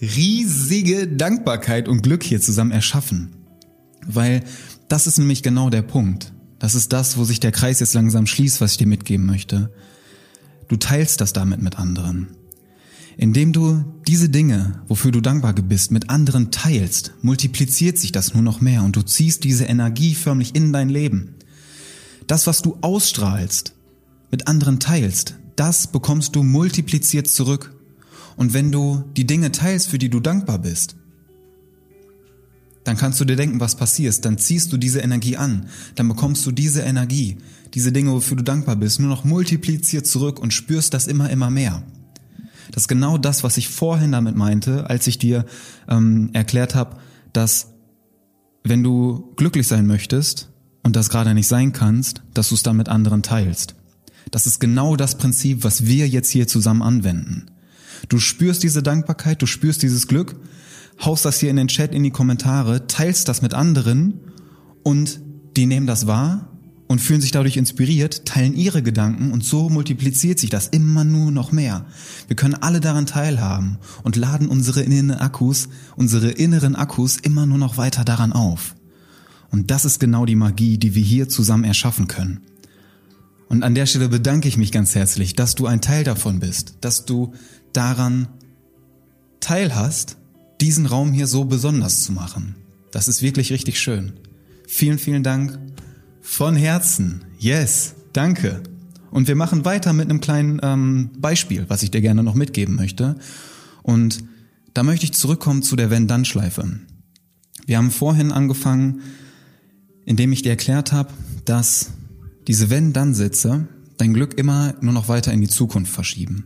[0.00, 3.30] riesige Dankbarkeit und Glück hier zusammen erschaffen.
[4.06, 4.42] Weil
[4.88, 6.32] das ist nämlich genau der Punkt.
[6.58, 9.70] Das ist das, wo sich der Kreis jetzt langsam schließt, was ich dir mitgeben möchte.
[10.66, 12.28] Du teilst das damit mit anderen.
[13.16, 18.42] Indem du diese Dinge, wofür du dankbar bist, mit anderen teilst, multipliziert sich das nur
[18.42, 21.34] noch mehr und du ziehst diese Energie förmlich in dein Leben.
[22.26, 23.74] Das, was du ausstrahlst,
[24.30, 27.74] mit anderen teilst, das bekommst du multipliziert zurück.
[28.36, 30.94] Und wenn du die Dinge teilst, für die du dankbar bist,
[32.88, 34.24] dann kannst du dir denken, was passiert.
[34.24, 35.66] Dann ziehst du diese Energie an.
[35.94, 37.36] Dann bekommst du diese Energie,
[37.74, 41.50] diese Dinge, wofür du dankbar bist, nur noch multipliziert zurück und spürst das immer, immer
[41.50, 41.82] mehr.
[42.70, 45.44] Das ist genau das, was ich vorhin damit meinte, als ich dir
[45.86, 46.96] ähm, erklärt habe,
[47.34, 47.74] dass
[48.64, 50.48] wenn du glücklich sein möchtest
[50.82, 53.74] und das gerade nicht sein kannst, dass du es dann mit anderen teilst.
[54.30, 57.50] Das ist genau das Prinzip, was wir jetzt hier zusammen anwenden.
[58.08, 60.36] Du spürst diese Dankbarkeit, du spürst dieses Glück,
[61.04, 64.20] haust das hier in den Chat, in die Kommentare, teilst das mit anderen
[64.82, 65.20] und
[65.56, 66.48] die nehmen das wahr
[66.88, 71.30] und fühlen sich dadurch inspiriert, teilen ihre Gedanken und so multipliziert sich das immer nur
[71.30, 71.86] noch mehr.
[72.26, 77.58] Wir können alle daran teilhaben und laden unsere inneren Akkus, unsere inneren Akkus immer nur
[77.58, 78.74] noch weiter daran auf.
[79.50, 82.40] Und das ist genau die Magie, die wir hier zusammen erschaffen können.
[83.48, 86.74] Und an der Stelle bedanke ich mich ganz herzlich, dass du ein Teil davon bist,
[86.82, 87.32] dass du
[87.72, 88.28] daran
[89.40, 90.17] teilhast
[90.60, 92.56] diesen Raum hier so besonders zu machen.
[92.90, 94.12] Das ist wirklich richtig schön.
[94.66, 95.58] Vielen, vielen Dank
[96.20, 97.24] von Herzen.
[97.38, 98.62] Yes, danke.
[99.10, 102.74] Und wir machen weiter mit einem kleinen ähm, Beispiel, was ich dir gerne noch mitgeben
[102.74, 103.16] möchte.
[103.82, 104.24] Und
[104.74, 106.80] da möchte ich zurückkommen zu der Wenn-Dann-Schleife.
[107.66, 109.00] Wir haben vorhin angefangen,
[110.04, 111.12] indem ich dir erklärt habe,
[111.44, 111.90] dass
[112.46, 116.44] diese Wenn-Dann-Sätze dein Glück immer nur noch weiter in die Zukunft verschieben.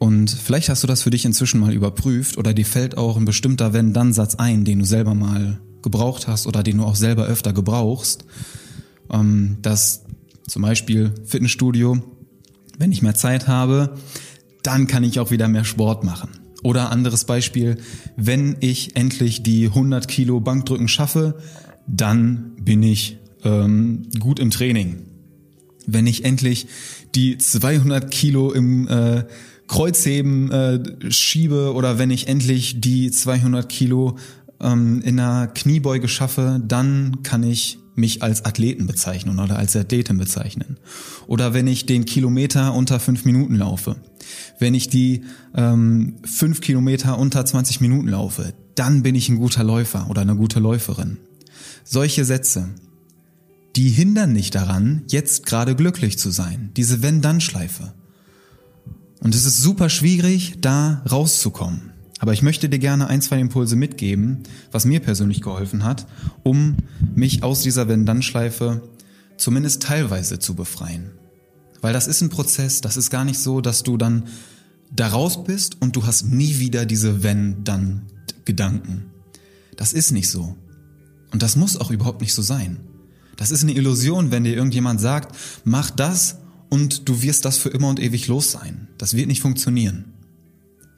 [0.00, 3.26] Und vielleicht hast du das für dich inzwischen mal überprüft oder dir fällt auch ein
[3.26, 7.52] bestimmter Wenn-Dann-Satz ein, den du selber mal gebraucht hast oder den du auch selber öfter
[7.52, 8.24] gebrauchst.
[9.12, 10.04] Ähm, dass
[10.46, 12.02] zum Beispiel Fitnessstudio,
[12.78, 13.94] wenn ich mehr Zeit habe,
[14.62, 16.30] dann kann ich auch wieder mehr Sport machen.
[16.62, 17.76] Oder anderes Beispiel,
[18.16, 21.38] wenn ich endlich die 100 Kilo Bankdrücken schaffe,
[21.86, 25.02] dann bin ich ähm, gut im Training.
[25.86, 26.68] Wenn ich endlich
[27.14, 29.24] die 200 Kilo im äh,
[29.70, 34.18] Kreuzheben äh, schiebe oder wenn ich endlich die 200 Kilo
[34.60, 40.18] ähm, in einer Kniebeuge schaffe, dann kann ich mich als Athleten bezeichnen oder als Athletin
[40.18, 40.80] bezeichnen.
[41.28, 43.94] Oder wenn ich den Kilometer unter fünf Minuten laufe.
[44.58, 45.22] Wenn ich die
[45.54, 50.34] ähm, fünf Kilometer unter 20 Minuten laufe, dann bin ich ein guter Läufer oder eine
[50.34, 51.18] gute Läuferin.
[51.84, 52.70] Solche Sätze,
[53.76, 56.72] die hindern nicht daran, jetzt gerade glücklich zu sein.
[56.76, 57.94] Diese Wenn-Dann-Schleife.
[59.20, 61.92] Und es ist super schwierig, da rauszukommen.
[62.18, 66.06] Aber ich möchte dir gerne ein, zwei Impulse mitgeben, was mir persönlich geholfen hat,
[66.42, 66.76] um
[67.14, 68.82] mich aus dieser Wenn-Dann-Schleife
[69.38, 71.12] zumindest teilweise zu befreien.
[71.80, 74.24] Weil das ist ein Prozess, das ist gar nicht so, dass du dann
[74.94, 79.06] da raus bist und du hast nie wieder diese Wenn-Dann-Gedanken.
[79.76, 80.56] Das ist nicht so.
[81.30, 82.80] Und das muss auch überhaupt nicht so sein.
[83.36, 86.36] Das ist eine Illusion, wenn dir irgendjemand sagt, mach das
[86.70, 88.88] und du wirst das für immer und ewig los sein.
[88.96, 90.04] Das wird nicht funktionieren.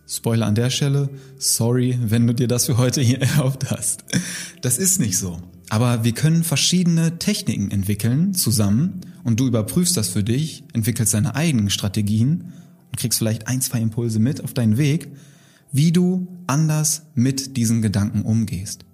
[0.06, 1.08] Spoiler an der Stelle,
[1.38, 4.04] sorry, wenn du dir das für heute hier erhofft hast.
[4.60, 5.40] Das ist nicht so.
[5.70, 11.34] Aber wir können verschiedene Techniken entwickeln zusammen und du überprüfst das für dich, entwickelst deine
[11.34, 12.52] eigenen Strategien
[12.90, 15.08] und kriegst vielleicht ein, zwei Impulse mit auf deinen Weg,
[15.72, 18.84] wie du anders mit diesen Gedanken umgehst.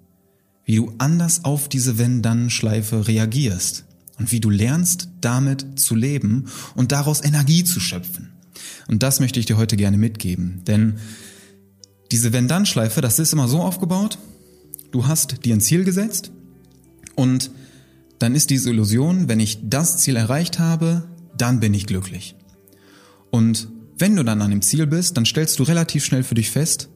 [0.64, 3.87] Wie du anders auf diese Wenn-Dann-Schleife reagierst
[4.18, 8.32] und wie du lernst, damit zu leben und daraus Energie zu schöpfen.
[8.88, 10.62] Und das möchte ich dir heute gerne mitgeben.
[10.66, 10.98] Denn
[12.10, 14.18] diese Wenn-Dann-Schleife, das ist immer so aufgebaut,
[14.90, 16.32] du hast dir ein Ziel gesetzt
[17.14, 17.50] und
[18.18, 22.34] dann ist diese Illusion, wenn ich das Ziel erreicht habe, dann bin ich glücklich.
[23.30, 26.50] Und wenn du dann an dem Ziel bist, dann stellst du relativ schnell für dich
[26.50, 26.88] fest,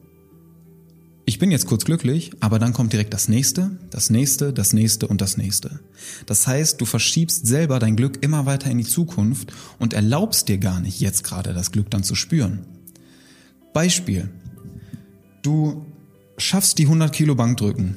[1.25, 5.07] ich bin jetzt kurz glücklich, aber dann kommt direkt das nächste, das nächste, das nächste
[5.07, 5.79] und das nächste.
[6.25, 10.57] Das heißt, du verschiebst selber dein Glück immer weiter in die Zukunft und erlaubst dir
[10.57, 12.65] gar nicht jetzt gerade das Glück dann zu spüren.
[13.73, 14.29] Beispiel.
[15.43, 15.85] Du
[16.37, 17.95] schaffst die 100 Kilo Bankdrücken.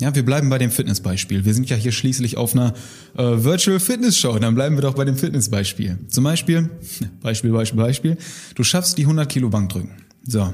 [0.00, 1.44] Ja, wir bleiben bei dem Fitnessbeispiel.
[1.44, 2.72] Wir sind ja hier schließlich auf einer
[3.16, 4.38] äh, Virtual Fitness Show.
[4.38, 5.98] Dann bleiben wir doch bei dem Fitnessbeispiel.
[6.08, 6.70] Zum Beispiel,
[7.20, 8.16] Beispiel, Beispiel, Beispiel.
[8.54, 9.90] Du schaffst die 100 Kilo Bankdrücken.
[10.26, 10.52] So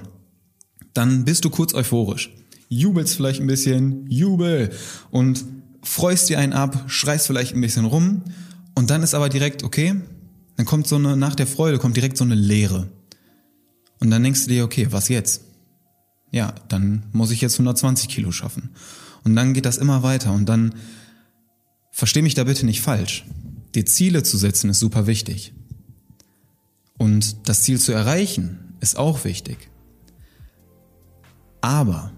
[0.95, 2.31] dann bist du kurz euphorisch.
[2.69, 4.71] Jubelst vielleicht ein bisschen, jubel
[5.11, 5.45] und
[5.83, 8.25] freust dir einen ab, schreist vielleicht ein bisschen rum
[8.75, 9.95] und dann ist aber direkt, okay,
[10.57, 12.89] dann kommt so eine, nach der Freude kommt direkt so eine Leere.
[14.01, 15.43] Und dann denkst du dir, okay, was jetzt?
[16.31, 18.71] Ja, dann muss ich jetzt 120 Kilo schaffen.
[19.25, 20.75] Und dann geht das immer weiter und dann,
[21.91, 23.25] versteh mich da bitte nicht falsch,
[23.75, 25.53] dir Ziele zu setzen ist super wichtig.
[26.97, 29.71] Und das Ziel zu erreichen ist auch wichtig
[31.61, 32.13] aber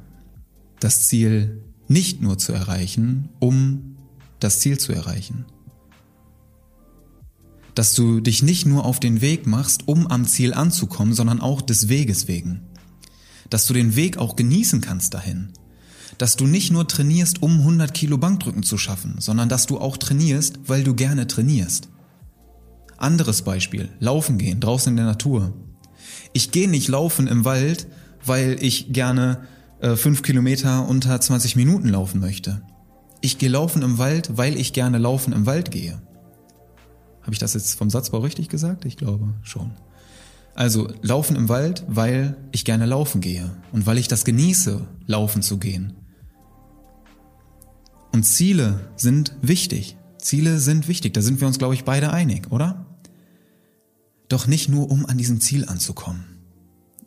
[0.80, 3.96] das Ziel nicht nur zu erreichen, um
[4.38, 5.44] das Ziel zu erreichen.
[7.74, 11.62] Dass du dich nicht nur auf den Weg machst, um am Ziel anzukommen, sondern auch
[11.62, 12.62] des Weges wegen.
[13.48, 15.50] Dass du den Weg auch genießen kannst dahin.
[16.18, 19.96] Dass du nicht nur trainierst, um 100 Kilo Bankdrücken zu schaffen, sondern dass du auch
[19.96, 21.88] trainierst, weil du gerne trainierst.
[22.96, 25.54] Anderes Beispiel, laufen gehen, draußen in der Natur.
[26.32, 27.86] Ich gehe nicht laufen im Wald,
[28.24, 29.46] weil ich gerne
[29.80, 32.62] äh, fünf Kilometer unter 20 Minuten laufen möchte.
[33.20, 36.00] Ich gehe laufen im Wald, weil ich gerne laufen im Wald gehe.
[37.22, 38.84] Habe ich das jetzt vom Satzbau richtig gesagt?
[38.84, 39.72] Ich glaube schon.
[40.54, 45.42] Also laufen im Wald, weil ich gerne laufen gehe und weil ich das genieße, laufen
[45.42, 45.94] zu gehen.
[48.12, 49.96] Und Ziele sind wichtig.
[50.18, 51.14] Ziele sind wichtig.
[51.14, 52.86] Da sind wir uns, glaube ich, beide einig, oder?
[54.28, 56.39] Doch nicht nur, um an diesem Ziel anzukommen.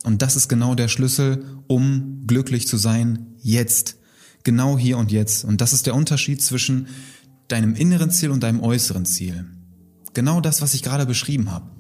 [0.03, 3.97] Und das ist genau der Schlüssel, um glücklich zu sein, jetzt.
[4.43, 5.45] Genau hier und jetzt.
[5.45, 6.87] Und das ist der Unterschied zwischen
[7.47, 9.45] deinem inneren Ziel und deinem äußeren Ziel.
[10.13, 11.71] Genau das, was ich gerade beschrieben habe.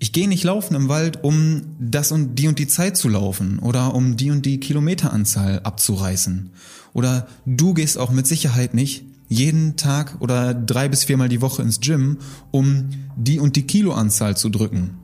[0.00, 3.60] Ich gehe nicht laufen im Wald, um das und die und die Zeit zu laufen
[3.60, 6.50] oder um die und die Kilometeranzahl abzureißen.
[6.92, 11.62] Oder du gehst auch mit Sicherheit nicht jeden Tag oder drei bis viermal die Woche
[11.62, 12.18] ins Gym,
[12.50, 14.98] um die und die Kiloanzahl zu drücken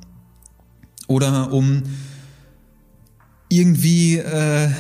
[1.10, 1.82] oder um
[3.48, 4.70] irgendwie, äh,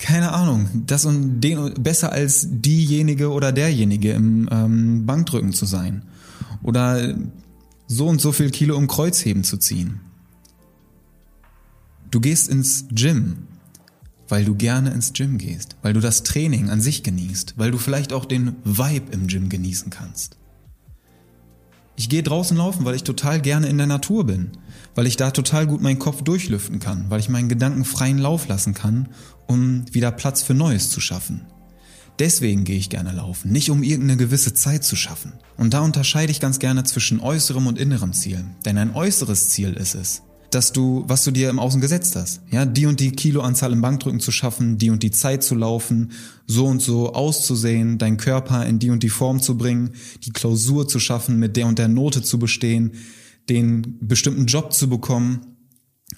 [0.00, 6.02] keine Ahnung, das und den besser als diejenige oder derjenige im ähm, Bankdrücken zu sein
[6.64, 7.14] oder
[7.86, 10.00] so und so viel Kilo um Kreuzheben zu ziehen.
[12.10, 13.46] Du gehst ins Gym,
[14.28, 17.78] weil du gerne ins Gym gehst, weil du das Training an sich genießt, weil du
[17.78, 20.36] vielleicht auch den Vibe im Gym genießen kannst.
[22.02, 24.50] Ich gehe draußen laufen, weil ich total gerne in der Natur bin,
[24.96, 28.48] weil ich da total gut meinen Kopf durchlüften kann, weil ich meinen Gedanken freien Lauf
[28.48, 29.08] lassen kann,
[29.46, 31.42] um wieder Platz für Neues zu schaffen.
[32.18, 35.34] Deswegen gehe ich gerne laufen, nicht um irgendeine gewisse Zeit zu schaffen.
[35.56, 38.44] Und da unterscheide ich ganz gerne zwischen äußerem und innerem Ziel.
[38.64, 40.22] Denn ein äußeres Ziel ist es,
[40.54, 42.42] dass du, was du dir im Außen gesetzt hast.
[42.50, 46.12] Ja, die und die Kiloanzahl im Bankdrücken zu schaffen, die und die Zeit zu laufen,
[46.46, 49.92] so und so auszusehen, deinen Körper in die und die Form zu bringen,
[50.24, 52.92] die Klausur zu schaffen, mit der und der Note zu bestehen,
[53.48, 55.40] den bestimmten Job zu bekommen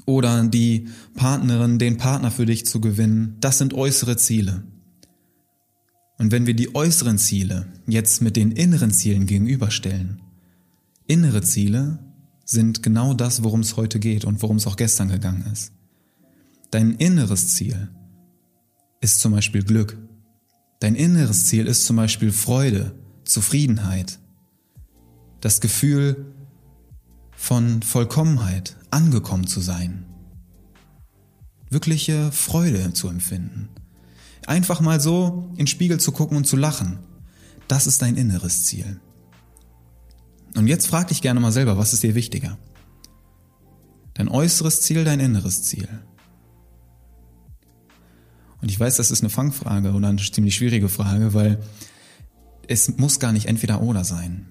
[0.05, 3.37] oder die Partnerin, den Partner für dich zu gewinnen.
[3.41, 4.65] Das sind äußere Ziele.
[6.19, 10.21] Und wenn wir die äußeren Ziele jetzt mit den inneren Zielen gegenüberstellen,
[11.07, 12.01] innere Ziele
[12.45, 15.73] sind genau das, worum es heute geht und worum es auch gestern gegangen ist.
[16.71, 17.89] Dein inneres Ziel
[19.01, 19.99] ist zum Beispiel Glück.
[20.81, 24.19] Dein inneres Ziel ist zum Beispiel Freude, Zufriedenheit,
[25.41, 26.35] das Gefühl
[27.37, 30.07] von Vollkommenheit, angekommen zu sein,
[31.71, 33.69] wirkliche Freude zu empfinden.
[34.47, 36.99] Einfach mal so in den Spiegel zu gucken und zu lachen,
[37.69, 39.01] das ist dein inneres Ziel.
[40.55, 42.59] Und jetzt frag dich gerne mal selber, was ist dir wichtiger?
[44.15, 45.89] Dein äußeres Ziel, dein inneres Ziel.
[48.63, 51.59] Und ich weiß, das ist eine Fangfrage oder eine ziemlich schwierige Frage, weil
[52.69, 54.47] es muss gar nicht entweder oder sein.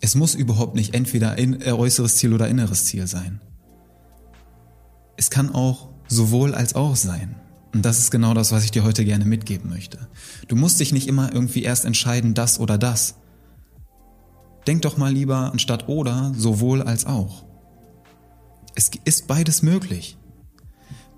[0.00, 3.40] Es muss überhaupt nicht entweder in, äh, äußeres Ziel oder inneres Ziel sein.
[5.16, 7.34] Es kann auch sowohl als auch sein.
[7.72, 10.08] Und das ist genau das, was ich dir heute gerne mitgeben möchte.
[10.46, 13.16] Du musst dich nicht immer irgendwie erst entscheiden, das oder das,
[14.68, 17.46] Denk doch mal lieber anstatt oder sowohl als auch.
[18.74, 20.18] Es ist beides möglich.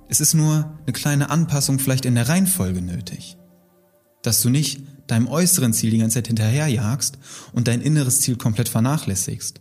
[0.08, 3.36] Es ist nur eine kleine Anpassung vielleicht in der Reihenfolge nötig.
[4.22, 7.18] Dass du nicht deinem äußeren Ziel die ganze Zeit hinterherjagst
[7.52, 9.60] und dein inneres Ziel komplett vernachlässigst,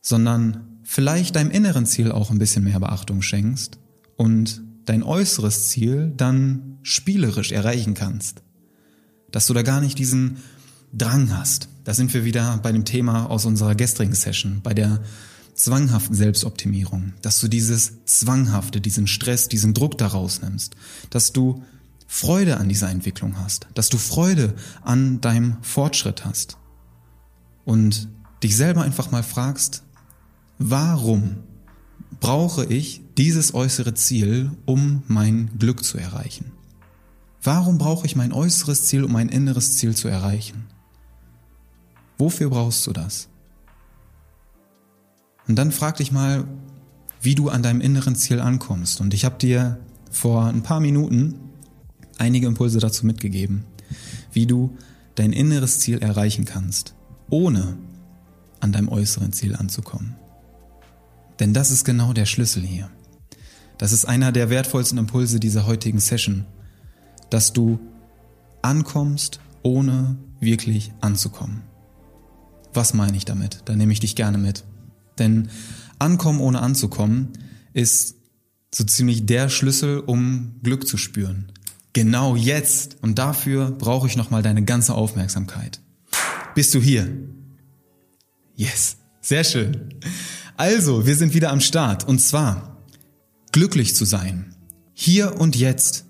[0.00, 3.78] sondern vielleicht deinem inneren Ziel auch ein bisschen mehr Beachtung schenkst
[4.16, 8.42] und dein äußeres Ziel dann spielerisch erreichen kannst.
[9.30, 10.38] Dass du da gar nicht diesen
[10.92, 11.68] Drang hast.
[11.84, 15.00] Da sind wir wieder bei dem Thema aus unserer gestrigen Session, bei der
[15.54, 20.74] zwanghaften Selbstoptimierung, dass du dieses Zwanghafte, diesen Stress, diesen Druck daraus nimmst,
[21.10, 21.62] dass du
[22.06, 26.58] Freude an dieser Entwicklung hast, dass du Freude an deinem Fortschritt hast
[27.64, 28.08] und
[28.42, 29.82] dich selber einfach mal fragst,
[30.58, 31.38] warum
[32.20, 36.52] brauche ich dieses äußere Ziel, um mein Glück zu erreichen?
[37.42, 40.64] Warum brauche ich mein äußeres Ziel, um mein inneres Ziel zu erreichen?
[42.22, 43.28] Wofür brauchst du das?
[45.48, 46.44] Und dann frag dich mal,
[47.20, 49.00] wie du an deinem inneren Ziel ankommst.
[49.00, 51.34] Und ich habe dir vor ein paar Minuten
[52.18, 53.64] einige Impulse dazu mitgegeben,
[54.30, 54.76] wie du
[55.16, 56.94] dein inneres Ziel erreichen kannst,
[57.28, 57.76] ohne
[58.60, 60.14] an deinem äußeren Ziel anzukommen.
[61.40, 62.88] Denn das ist genau der Schlüssel hier.
[63.78, 66.46] Das ist einer der wertvollsten Impulse dieser heutigen Session,
[67.30, 67.80] dass du
[68.62, 71.71] ankommst, ohne wirklich anzukommen.
[72.74, 73.62] Was meine ich damit?
[73.64, 74.64] Da nehme ich dich gerne mit.
[75.18, 75.48] Denn
[75.98, 77.28] ankommen ohne anzukommen
[77.72, 78.16] ist
[78.74, 81.52] so ziemlich der Schlüssel, um Glück zu spüren.
[81.92, 82.96] Genau jetzt.
[83.02, 85.80] Und dafür brauche ich nochmal deine ganze Aufmerksamkeit.
[86.54, 87.08] Bist du hier?
[88.56, 88.96] Yes.
[89.20, 89.94] Sehr schön.
[90.56, 92.06] Also, wir sind wieder am Start.
[92.08, 92.78] Und zwar,
[93.52, 94.54] glücklich zu sein.
[94.94, 96.06] Hier und jetzt.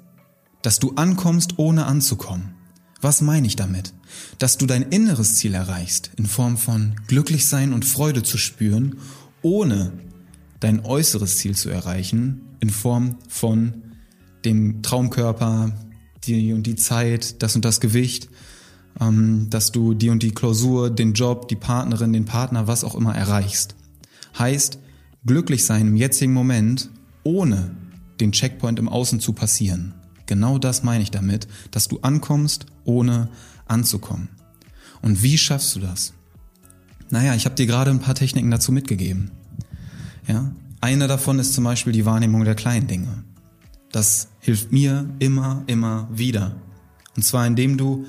[0.62, 2.54] Dass du ankommst, ohne anzukommen.
[3.00, 3.92] Was meine ich damit?
[4.38, 8.96] Dass du dein inneres Ziel erreichst, in Form von glücklich sein und Freude zu spüren,
[9.42, 9.92] ohne
[10.60, 13.82] dein äußeres Ziel zu erreichen, in Form von
[14.44, 15.72] dem Traumkörper,
[16.24, 18.28] die und die Zeit, das und das Gewicht,
[19.00, 22.94] ähm, dass du die und die Klausur, den Job, die Partnerin, den Partner, was auch
[22.94, 23.74] immer erreichst.
[24.38, 24.78] Heißt,
[25.26, 26.90] glücklich sein im jetzigen Moment,
[27.24, 27.76] ohne
[28.20, 29.94] den Checkpoint im Außen zu passieren.
[30.26, 33.28] Genau das meine ich damit, dass du ankommst, ohne
[33.66, 34.28] anzukommen.
[35.00, 36.12] Und wie schaffst du das?
[37.10, 39.30] Naja, ich habe dir gerade ein paar Techniken dazu mitgegeben.
[40.26, 43.24] Ja, eine davon ist zum Beispiel die Wahrnehmung der kleinen Dinge.
[43.90, 46.56] Das hilft mir immer, immer wieder.
[47.16, 48.06] Und zwar indem du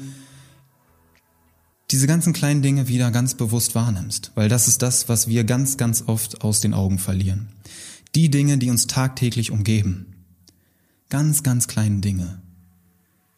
[1.92, 5.78] diese ganzen kleinen Dinge wieder ganz bewusst wahrnimmst, weil das ist das, was wir ganz,
[5.78, 7.50] ganz oft aus den Augen verlieren.
[8.16, 10.16] Die Dinge, die uns tagtäglich umgeben.
[11.10, 12.42] Ganz, ganz kleinen Dinge.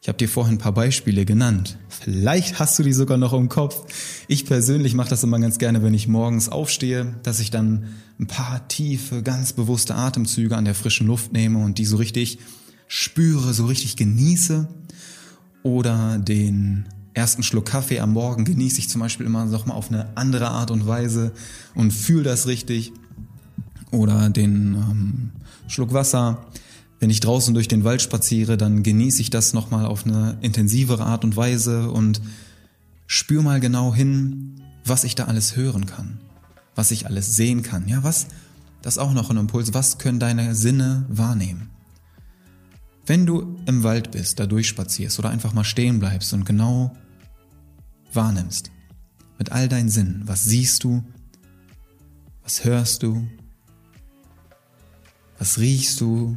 [0.06, 1.78] Ich habe dir vorhin ein paar Beispiele genannt.
[1.88, 3.92] Vielleicht hast du die sogar noch im Kopf.
[4.28, 7.86] Ich persönlich mache das immer ganz gerne, wenn ich morgens aufstehe, dass ich dann
[8.20, 12.38] ein paar tiefe, ganz bewusste Atemzüge an der frischen Luft nehme und die so richtig
[12.86, 14.68] spüre, so richtig genieße.
[15.64, 19.90] Oder den ersten Schluck Kaffee am Morgen genieße ich zum Beispiel immer noch mal auf
[19.90, 21.32] eine andere Art und Weise
[21.74, 22.92] und fühle das richtig.
[23.90, 25.30] Oder den ähm,
[25.66, 26.46] Schluck Wasser.
[26.98, 30.38] Wenn ich draußen durch den Wald spaziere, dann genieße ich das noch mal auf eine
[30.40, 32.20] intensivere Art und Weise und
[33.06, 36.20] spür mal genau hin, was ich da alles hören kann,
[36.74, 37.86] was ich alles sehen kann.
[37.88, 38.28] Ja, was,
[38.82, 41.70] das ist auch noch ein Impuls, was können deine Sinne wahrnehmen?
[43.04, 46.96] Wenn du im Wald bist, da durchspazierst oder einfach mal stehen bleibst und genau
[48.12, 48.70] wahrnimmst,
[49.38, 51.04] mit all deinen Sinnen, was siehst du,
[52.42, 53.28] was hörst du,
[55.38, 56.36] was riechst du,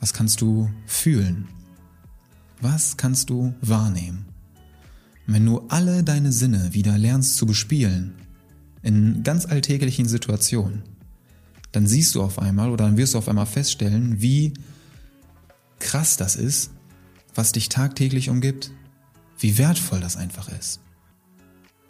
[0.00, 1.48] was kannst du fühlen,
[2.60, 4.26] was kannst du wahrnehmen.
[5.26, 8.14] Wenn du alle deine Sinne wieder lernst zu bespielen,
[8.82, 10.82] in ganz alltäglichen Situationen,
[11.72, 14.54] dann siehst du auf einmal oder dann wirst du auf einmal feststellen, wie
[15.78, 16.70] krass das ist,
[17.34, 18.72] was dich tagtäglich umgibt,
[19.38, 20.80] wie wertvoll das einfach ist.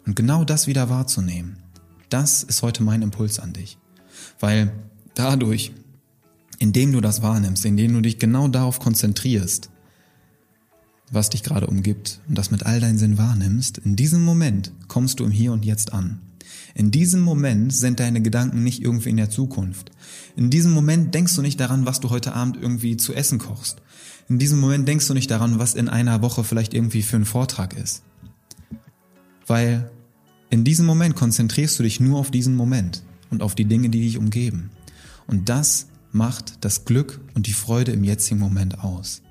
[0.05, 1.57] Und genau das wieder wahrzunehmen,
[2.09, 3.77] das ist heute mein Impuls an dich.
[4.39, 4.71] Weil
[5.13, 5.71] dadurch,
[6.61, 9.71] indem du das wahrnimmst, indem du dich genau darauf konzentrierst,
[11.11, 15.19] was dich gerade umgibt und das mit all deinen Sinn wahrnimmst, in diesem Moment kommst
[15.19, 16.21] du im Hier und Jetzt an.
[16.75, 19.89] In diesem Moment sind deine Gedanken nicht irgendwie in der Zukunft.
[20.35, 23.81] In diesem Moment denkst du nicht daran, was du heute Abend irgendwie zu essen kochst.
[24.29, 27.25] In diesem Moment denkst du nicht daran, was in einer Woche vielleicht irgendwie für ein
[27.25, 28.03] Vortrag ist.
[29.47, 29.89] Weil
[30.51, 33.01] in diesem Moment konzentrierst du dich nur auf diesen Moment
[33.31, 34.69] und auf die Dinge, die dich umgeben.
[35.25, 39.21] Und das macht das Glück und die Freude im jetzigen Moment aus.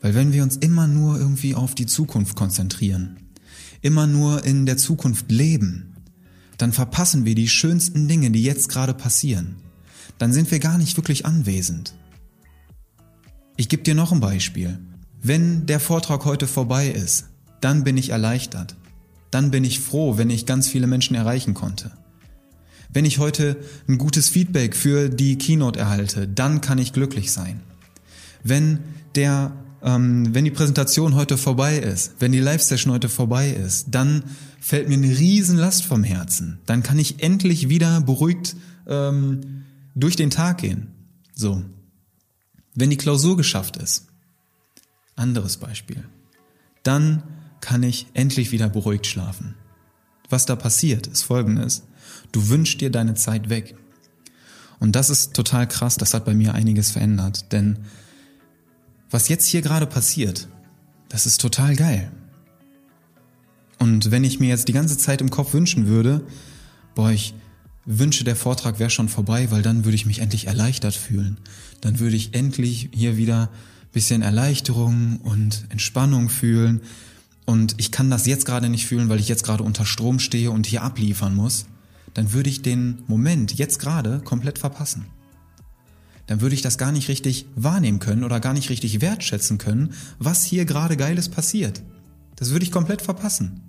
[0.00, 3.16] Weil wenn wir uns immer nur irgendwie auf die Zukunft konzentrieren,
[3.82, 5.94] immer nur in der Zukunft leben,
[6.58, 9.56] dann verpassen wir die schönsten Dinge, die jetzt gerade passieren.
[10.18, 11.94] Dann sind wir gar nicht wirklich anwesend.
[13.56, 14.78] Ich gebe dir noch ein Beispiel.
[15.22, 17.26] Wenn der Vortrag heute vorbei ist,
[17.60, 18.76] dann bin ich erleichtert.
[19.30, 21.90] Dann bin ich froh, wenn ich ganz viele Menschen erreichen konnte.
[22.88, 23.56] Wenn ich heute
[23.88, 27.60] ein gutes Feedback für die Keynote erhalte, dann kann ich glücklich sein.
[28.42, 28.80] Wenn
[29.14, 34.24] der ähm, wenn die Präsentation heute vorbei ist, wenn die Live-Session heute vorbei ist, dann
[34.60, 36.58] fällt mir eine Riesenlast vom Herzen.
[36.66, 38.56] Dann kann ich endlich wieder beruhigt
[38.88, 39.64] ähm,
[39.94, 40.88] durch den Tag gehen.
[41.34, 41.62] So.
[42.74, 44.08] Wenn die Klausur geschafft ist,
[45.14, 46.04] anderes Beispiel,
[46.82, 47.22] dann
[47.60, 49.54] kann ich endlich wieder beruhigt schlafen.
[50.28, 51.84] Was da passiert, ist folgendes.
[52.36, 53.76] Du wünschst dir deine Zeit weg.
[54.78, 57.78] Und das ist total krass, das hat bei mir einiges verändert, denn
[59.08, 60.46] was jetzt hier gerade passiert,
[61.08, 62.12] das ist total geil.
[63.78, 66.26] Und wenn ich mir jetzt die ganze Zeit im Kopf wünschen würde,
[66.94, 67.32] boah, ich
[67.86, 71.38] wünsche, der Vortrag wäre schon vorbei, weil dann würde ich mich endlich erleichtert fühlen.
[71.80, 73.48] Dann würde ich endlich hier wieder
[73.92, 76.82] bisschen Erleichterung und Entspannung fühlen.
[77.46, 80.50] Und ich kann das jetzt gerade nicht fühlen, weil ich jetzt gerade unter Strom stehe
[80.50, 81.64] und hier abliefern muss.
[82.16, 85.06] Dann würde ich den Moment jetzt gerade komplett verpassen
[86.26, 89.94] dann würde ich das gar nicht richtig wahrnehmen können oder gar nicht richtig wertschätzen können,
[90.18, 91.82] was hier gerade Geiles passiert.
[92.34, 93.62] Das würde ich komplett verpassen.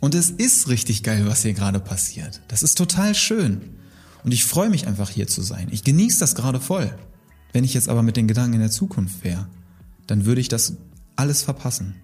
[0.00, 2.40] Und es ist richtig geil, was hier gerade passiert.
[2.48, 3.60] Das ist total schön.
[4.22, 5.68] Und ich freue mich einfach hier zu sein.
[5.70, 6.94] Ich genieße das gerade voll.
[7.52, 9.48] Wenn ich jetzt aber mit den Gedanken in der Zukunft wäre,
[10.06, 10.76] dann würde ich das
[11.16, 11.96] alles verpassen.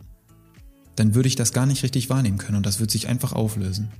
[0.96, 3.90] Dann würde ich das gar nicht richtig wahrnehmen können und das würde sich einfach auflösen.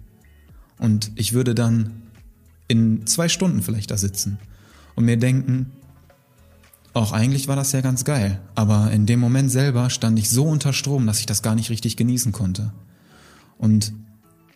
[0.79, 2.03] Und ich würde dann
[2.69, 4.39] in zwei Stunden vielleicht da sitzen
[4.95, 5.73] und mir denken,
[6.93, 10.45] auch eigentlich war das ja ganz geil, aber in dem Moment selber stand ich so
[10.45, 12.73] unter Strom, dass ich das gar nicht richtig genießen konnte.
[13.59, 13.93] Und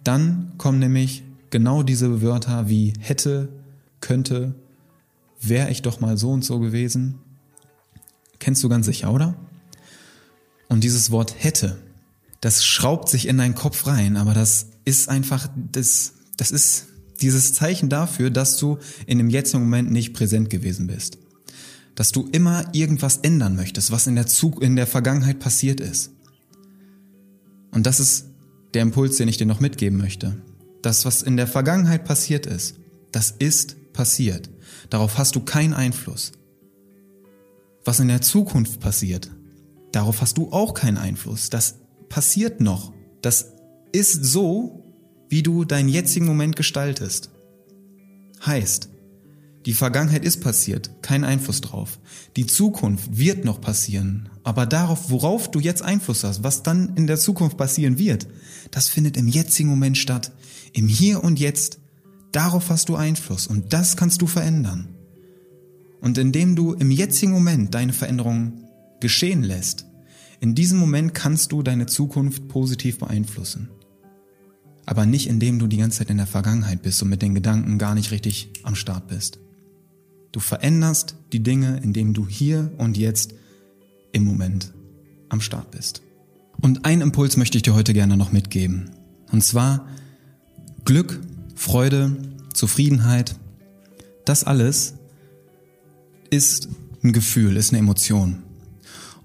[0.04, 3.50] dann kommen nämlich genau diese Wörter wie hätte,
[4.00, 4.54] könnte,
[5.40, 7.18] wäre ich doch mal so und so gewesen.
[8.38, 9.34] Kennst du ganz sicher, oder?
[10.68, 11.78] Und dieses Wort hätte,
[12.40, 16.86] das schraubt sich in deinen Kopf rein, aber das ist einfach, das, das ist
[17.20, 21.18] dieses Zeichen dafür, dass du in dem jetzigen Moment nicht präsent gewesen bist.
[21.94, 26.10] Dass du immer irgendwas ändern möchtest, was in der, Zug in der Vergangenheit passiert ist.
[27.70, 28.26] Und das ist
[28.74, 30.42] der Impuls, den ich dir noch mitgeben möchte.
[30.82, 32.76] Das, was in der Vergangenheit passiert ist,
[33.12, 34.50] das ist passiert.
[34.88, 36.32] Darauf hast du keinen Einfluss.
[37.84, 39.30] Was in der Zukunft passiert,
[39.92, 41.50] darauf hast du auch keinen Einfluss.
[41.50, 41.76] Das
[42.08, 42.92] passiert noch.
[43.22, 43.52] Das
[43.92, 44.79] ist so,
[45.30, 47.30] wie du deinen jetzigen Moment gestaltest.
[48.44, 48.90] Heißt,
[49.64, 51.98] die Vergangenheit ist passiert, kein Einfluss drauf.
[52.36, 57.06] Die Zukunft wird noch passieren, aber darauf, worauf du jetzt Einfluss hast, was dann in
[57.06, 58.26] der Zukunft passieren wird,
[58.70, 60.32] das findet im jetzigen Moment statt,
[60.72, 61.78] im Hier und Jetzt.
[62.32, 64.88] Darauf hast du Einfluss und das kannst du verändern.
[66.00, 68.64] Und indem du im jetzigen Moment deine Veränderung
[69.00, 69.86] geschehen lässt,
[70.42, 73.68] In diesem Moment kannst du deine Zukunft positiv beeinflussen.
[74.90, 77.78] Aber nicht indem du die ganze Zeit in der Vergangenheit bist und mit den Gedanken
[77.78, 79.38] gar nicht richtig am Start bist.
[80.32, 83.34] Du veränderst die Dinge, indem du hier und jetzt
[84.10, 84.72] im Moment
[85.28, 86.02] am Start bist.
[86.60, 88.90] Und einen Impuls möchte ich dir heute gerne noch mitgeben.
[89.30, 89.86] Und zwar
[90.84, 91.20] Glück,
[91.54, 92.16] Freude,
[92.52, 93.36] Zufriedenheit,
[94.24, 94.94] das alles
[96.30, 96.68] ist
[97.04, 98.42] ein Gefühl, ist eine Emotion.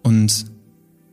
[0.03, 0.45] Und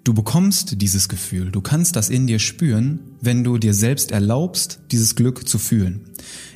[0.04, 4.80] du bekommst dieses Gefühl, du kannst das in dir spüren, wenn du dir selbst erlaubst,
[4.90, 6.00] dieses Glück zu fühlen.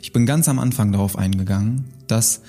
[0.03, 2.41] Ich bin ganz am Anfang darauf eingegangen, dass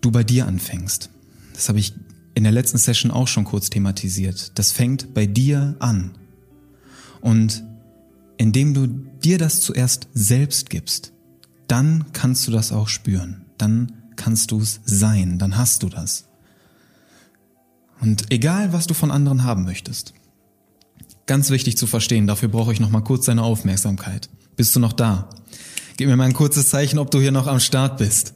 [0.00, 1.10] du bei dir anfängst.
[1.54, 1.94] Das habe ich
[2.34, 4.52] in der letzten Session auch schon kurz thematisiert.
[4.58, 6.12] Das fängt bei dir an.
[7.20, 7.62] Und
[8.36, 11.12] indem du dir das zuerst selbst gibst,
[11.68, 13.44] dann kannst du das auch spüren.
[13.58, 15.38] Dann kannst du es sein.
[15.38, 16.24] Dann hast du das.
[18.02, 20.12] Und egal, was du von anderen haben möchtest.
[21.26, 24.28] Ganz wichtig zu verstehen, dafür brauche ich noch mal kurz deine Aufmerksamkeit.
[24.56, 25.30] Bist du noch da?
[25.96, 28.34] Gib mir mal ein kurzes Zeichen, ob du hier noch am Start bist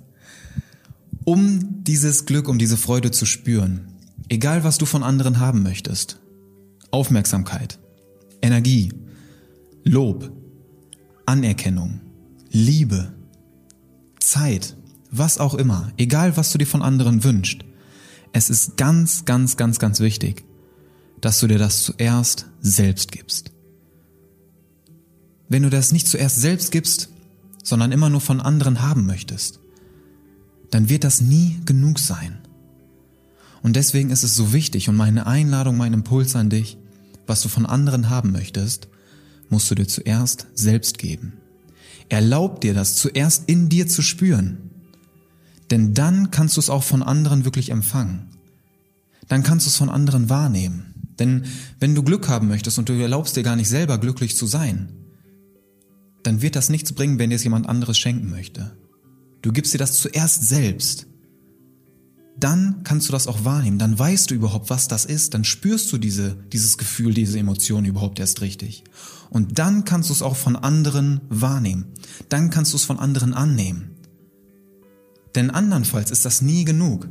[1.27, 3.89] um dieses Glück, um diese Freude zu spüren,
[4.29, 6.21] egal was du von anderen haben möchtest,
[6.93, 7.81] Aufmerksamkeit,
[8.41, 8.93] Energie,
[9.83, 10.31] Lob,
[11.27, 12.01] Anerkennung,
[12.51, 13.12] Liebe,
[14.21, 14.77] Zeit,
[15.11, 17.64] was auch immer, egal was du dir von anderen wünschst,
[18.33, 20.45] es ist ganz, ganz, ganz, ganz wichtig,
[21.20, 23.53] dass du dir das zuerst selbst gibst.
[25.49, 27.09] Wenn du das nicht zuerst selbst gibst,
[27.62, 29.61] sondern immer nur von anderen haben möchtest,
[30.70, 32.39] dann wird das nie genug sein.
[33.62, 36.79] Und deswegen ist es so wichtig und meine Einladung, mein Impuls an dich,
[37.27, 38.89] was du von anderen haben möchtest,
[39.49, 41.35] musst du dir zuerst selbst geben.
[42.09, 44.66] Erlaub dir das zuerst in dir zu spüren.
[45.71, 48.29] Denn dann kannst du es auch von anderen wirklich empfangen.
[49.29, 50.95] Dann kannst du es von anderen wahrnehmen.
[51.19, 51.45] Denn
[51.81, 54.93] wenn du Glück haben möchtest und du erlaubst dir gar nicht selber glücklich zu sein,
[56.23, 58.77] dann wird das nichts bringen, wenn dir es jemand anderes schenken möchte.
[59.43, 61.07] Du gibst dir das zuerst selbst.
[62.39, 63.79] Dann kannst du das auch wahrnehmen.
[63.79, 65.35] Dann weißt du überhaupt, was das ist.
[65.35, 68.85] Dann spürst du diese, dieses Gefühl, diese Emotion überhaupt erst richtig.
[69.31, 71.87] Und dann kannst du es auch von anderen wahrnehmen.
[72.29, 73.95] Dann kannst du es von anderen annehmen.
[75.37, 77.09] Denn andernfalls ist das nie genug.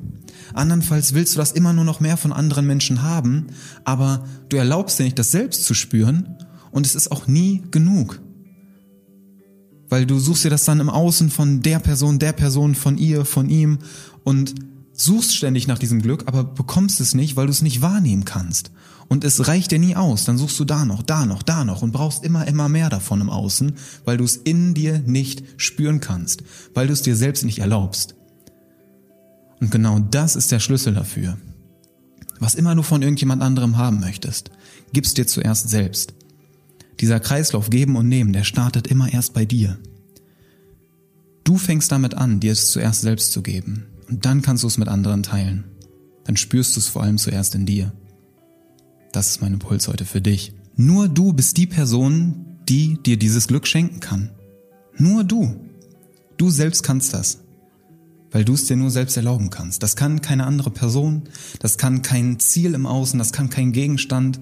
[0.53, 3.47] Andernfalls willst du das immer nur noch mehr von anderen Menschen haben,
[3.83, 6.35] aber du erlaubst dir nicht, das selbst zu spüren
[6.71, 8.19] und es ist auch nie genug.
[9.87, 13.25] Weil du suchst dir das dann im Außen von der Person, der Person, von ihr,
[13.25, 13.77] von ihm
[14.23, 14.55] und
[14.91, 18.71] suchst ständig nach diesem Glück, aber bekommst es nicht, weil du es nicht wahrnehmen kannst.
[19.07, 20.25] Und es reicht dir nie aus.
[20.25, 23.21] Dann suchst du da noch, da noch, da noch und brauchst immer, immer mehr davon
[23.21, 26.43] im Außen, weil du es in dir nicht spüren kannst,
[26.73, 28.15] weil du es dir selbst nicht erlaubst.
[29.59, 31.37] Und genau das ist der Schlüssel dafür.
[32.39, 34.51] Was immer du von irgendjemand anderem haben möchtest,
[34.91, 36.13] gibst dir zuerst selbst.
[36.99, 39.77] Dieser Kreislauf geben und nehmen, der startet immer erst bei dir.
[41.43, 43.85] Du fängst damit an, dir es zuerst selbst zu geben.
[44.09, 45.65] Und dann kannst du es mit anderen teilen.
[46.25, 47.93] Dann spürst du es vor allem zuerst in dir.
[49.15, 50.51] Das ist mein Impuls heute für dich.
[50.75, 54.31] Nur du bist die Person, die dir dieses Glück schenken kann.
[54.97, 55.55] Nur du.
[56.35, 57.39] Du selbst kannst das.
[58.31, 59.83] Weil du es dir nur selbst erlauben kannst.
[59.83, 64.41] Das kann keine andere Person, das kann kein Ziel im Außen, das kann kein Gegenstand,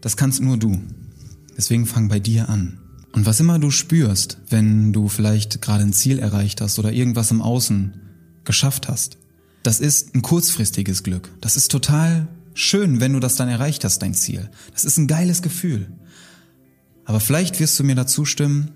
[0.00, 0.76] das kannst nur du.
[1.56, 2.80] Deswegen fang bei dir an.
[3.12, 7.30] Und was immer du spürst, wenn du vielleicht gerade ein Ziel erreicht hast oder irgendwas
[7.30, 7.94] im Außen
[8.42, 9.18] geschafft hast,
[9.62, 11.30] das ist ein kurzfristiges Glück.
[11.40, 14.50] Das ist total schön, wenn du das dann erreicht hast, dein Ziel.
[14.72, 15.92] Das ist ein geiles Gefühl.
[17.04, 18.70] Aber vielleicht wirst du mir dazu stimmen,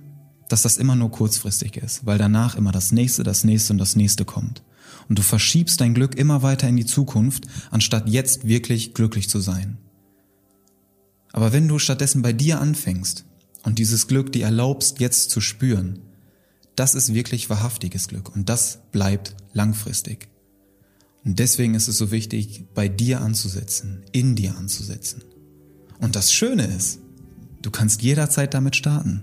[0.49, 3.97] dass das immer nur kurzfristig ist, weil danach immer das nächste, das nächste und das
[3.97, 4.63] nächste kommt.
[5.09, 9.41] Und du verschiebst dein Glück immer weiter in die Zukunft, anstatt jetzt wirklich glücklich zu
[9.41, 9.79] sein.
[11.33, 13.25] Aber wenn du stattdessen bei dir anfängst
[13.63, 16.01] und dieses Glück dir erlaubst, jetzt zu spüren,
[16.77, 20.29] das ist wirklich wahrhaftiges Glück und das bleibt langfristig.
[21.25, 25.23] Und deswegen ist es so wichtig, bei dir anzusetzen, in dir anzusetzen.
[25.99, 27.01] Und das Schöne ist,
[27.63, 29.23] du kannst jederzeit damit starten.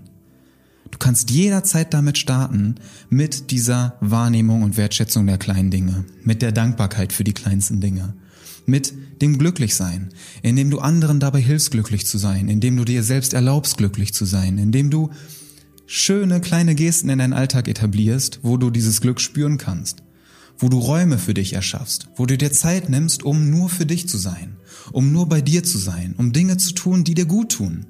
[0.90, 2.76] Du kannst jederzeit damit starten,
[3.08, 8.14] mit dieser Wahrnehmung und Wertschätzung der kleinen Dinge, mit der Dankbarkeit für die kleinsten Dinge,
[8.66, 10.10] mit dem Glücklichsein,
[10.42, 14.24] indem du anderen dabei hilfst, glücklich zu sein, indem du dir selbst erlaubst, glücklich zu
[14.24, 15.10] sein, indem du
[15.86, 20.02] schöne kleine Gesten in deinen Alltag etablierst, wo du dieses Glück spüren kannst,
[20.58, 24.08] wo du Räume für dich erschaffst, wo du dir Zeit nimmst, um nur für dich
[24.08, 24.56] zu sein,
[24.92, 27.86] um nur bei dir zu sein, um Dinge zu tun, die dir gut tun,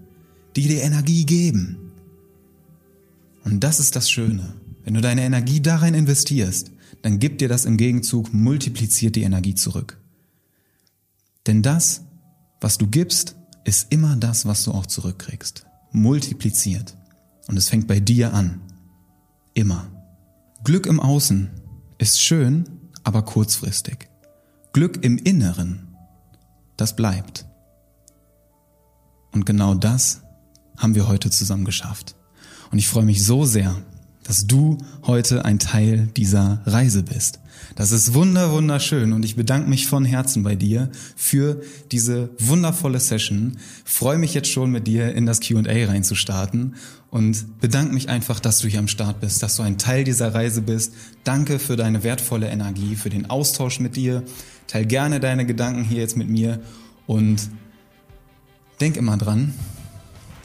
[0.56, 1.78] die dir Energie geben.
[3.44, 4.54] Und das ist das Schöne.
[4.84, 9.54] Wenn du deine Energie darin investierst, dann gibt dir das im Gegenzug multipliziert die Energie
[9.54, 10.00] zurück.
[11.46, 12.02] Denn das,
[12.60, 15.66] was du gibst, ist immer das, was du auch zurückkriegst.
[15.92, 16.96] Multipliziert.
[17.46, 18.60] Und es fängt bei dir an.
[19.54, 19.86] Immer.
[20.64, 21.50] Glück im Außen
[21.99, 22.68] ist schön,
[23.05, 24.09] aber kurzfristig.
[24.72, 25.97] Glück im Inneren,
[26.76, 27.47] das bleibt.
[29.32, 30.22] Und genau das
[30.76, 32.14] haben wir heute zusammen geschafft.
[32.70, 33.76] Und ich freue mich so sehr,
[34.24, 37.38] dass du heute ein Teil dieser Reise bist.
[37.76, 42.99] Das ist wunder, wunderschön und ich bedanke mich von Herzen bei dir für diese wundervolle
[42.99, 43.59] Session.
[43.84, 46.74] Freue mich jetzt schon mit dir in das Q&A reinzustarten
[47.16, 50.34] und bedanke mich einfach, dass du hier am Start bist, dass du ein Teil dieser
[50.34, 50.92] Reise bist.
[51.24, 54.22] Danke für deine wertvolle Energie, für den Austausch mit dir.
[54.66, 56.60] Teil gerne deine Gedanken hier jetzt mit mir
[57.06, 57.48] und
[58.82, 59.54] denk immer dran,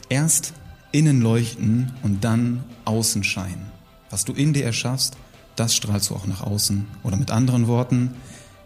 [0.08, 0.54] erst
[0.92, 3.66] innen leuchten und dann außen scheinen.
[4.08, 5.18] Was du in dir erschaffst,
[5.56, 6.86] das strahlst du auch nach außen.
[7.02, 8.14] Oder mit anderen Worten,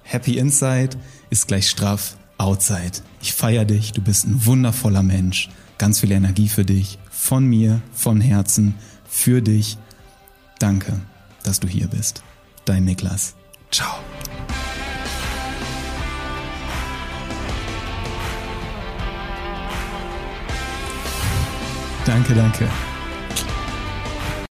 [0.05, 0.91] Happy Inside
[1.31, 3.03] ist gleich straff Outside.
[3.21, 5.49] Ich feiere dich, du bist ein wundervoller Mensch.
[5.77, 8.75] Ganz viel Energie für dich, von mir, von Herzen,
[9.09, 9.79] für dich.
[10.61, 11.01] Danke,
[11.43, 12.23] dass du hier bist.
[12.65, 13.35] Dein Niklas.
[13.73, 13.99] Ciao.
[22.05, 22.69] Danke, danke.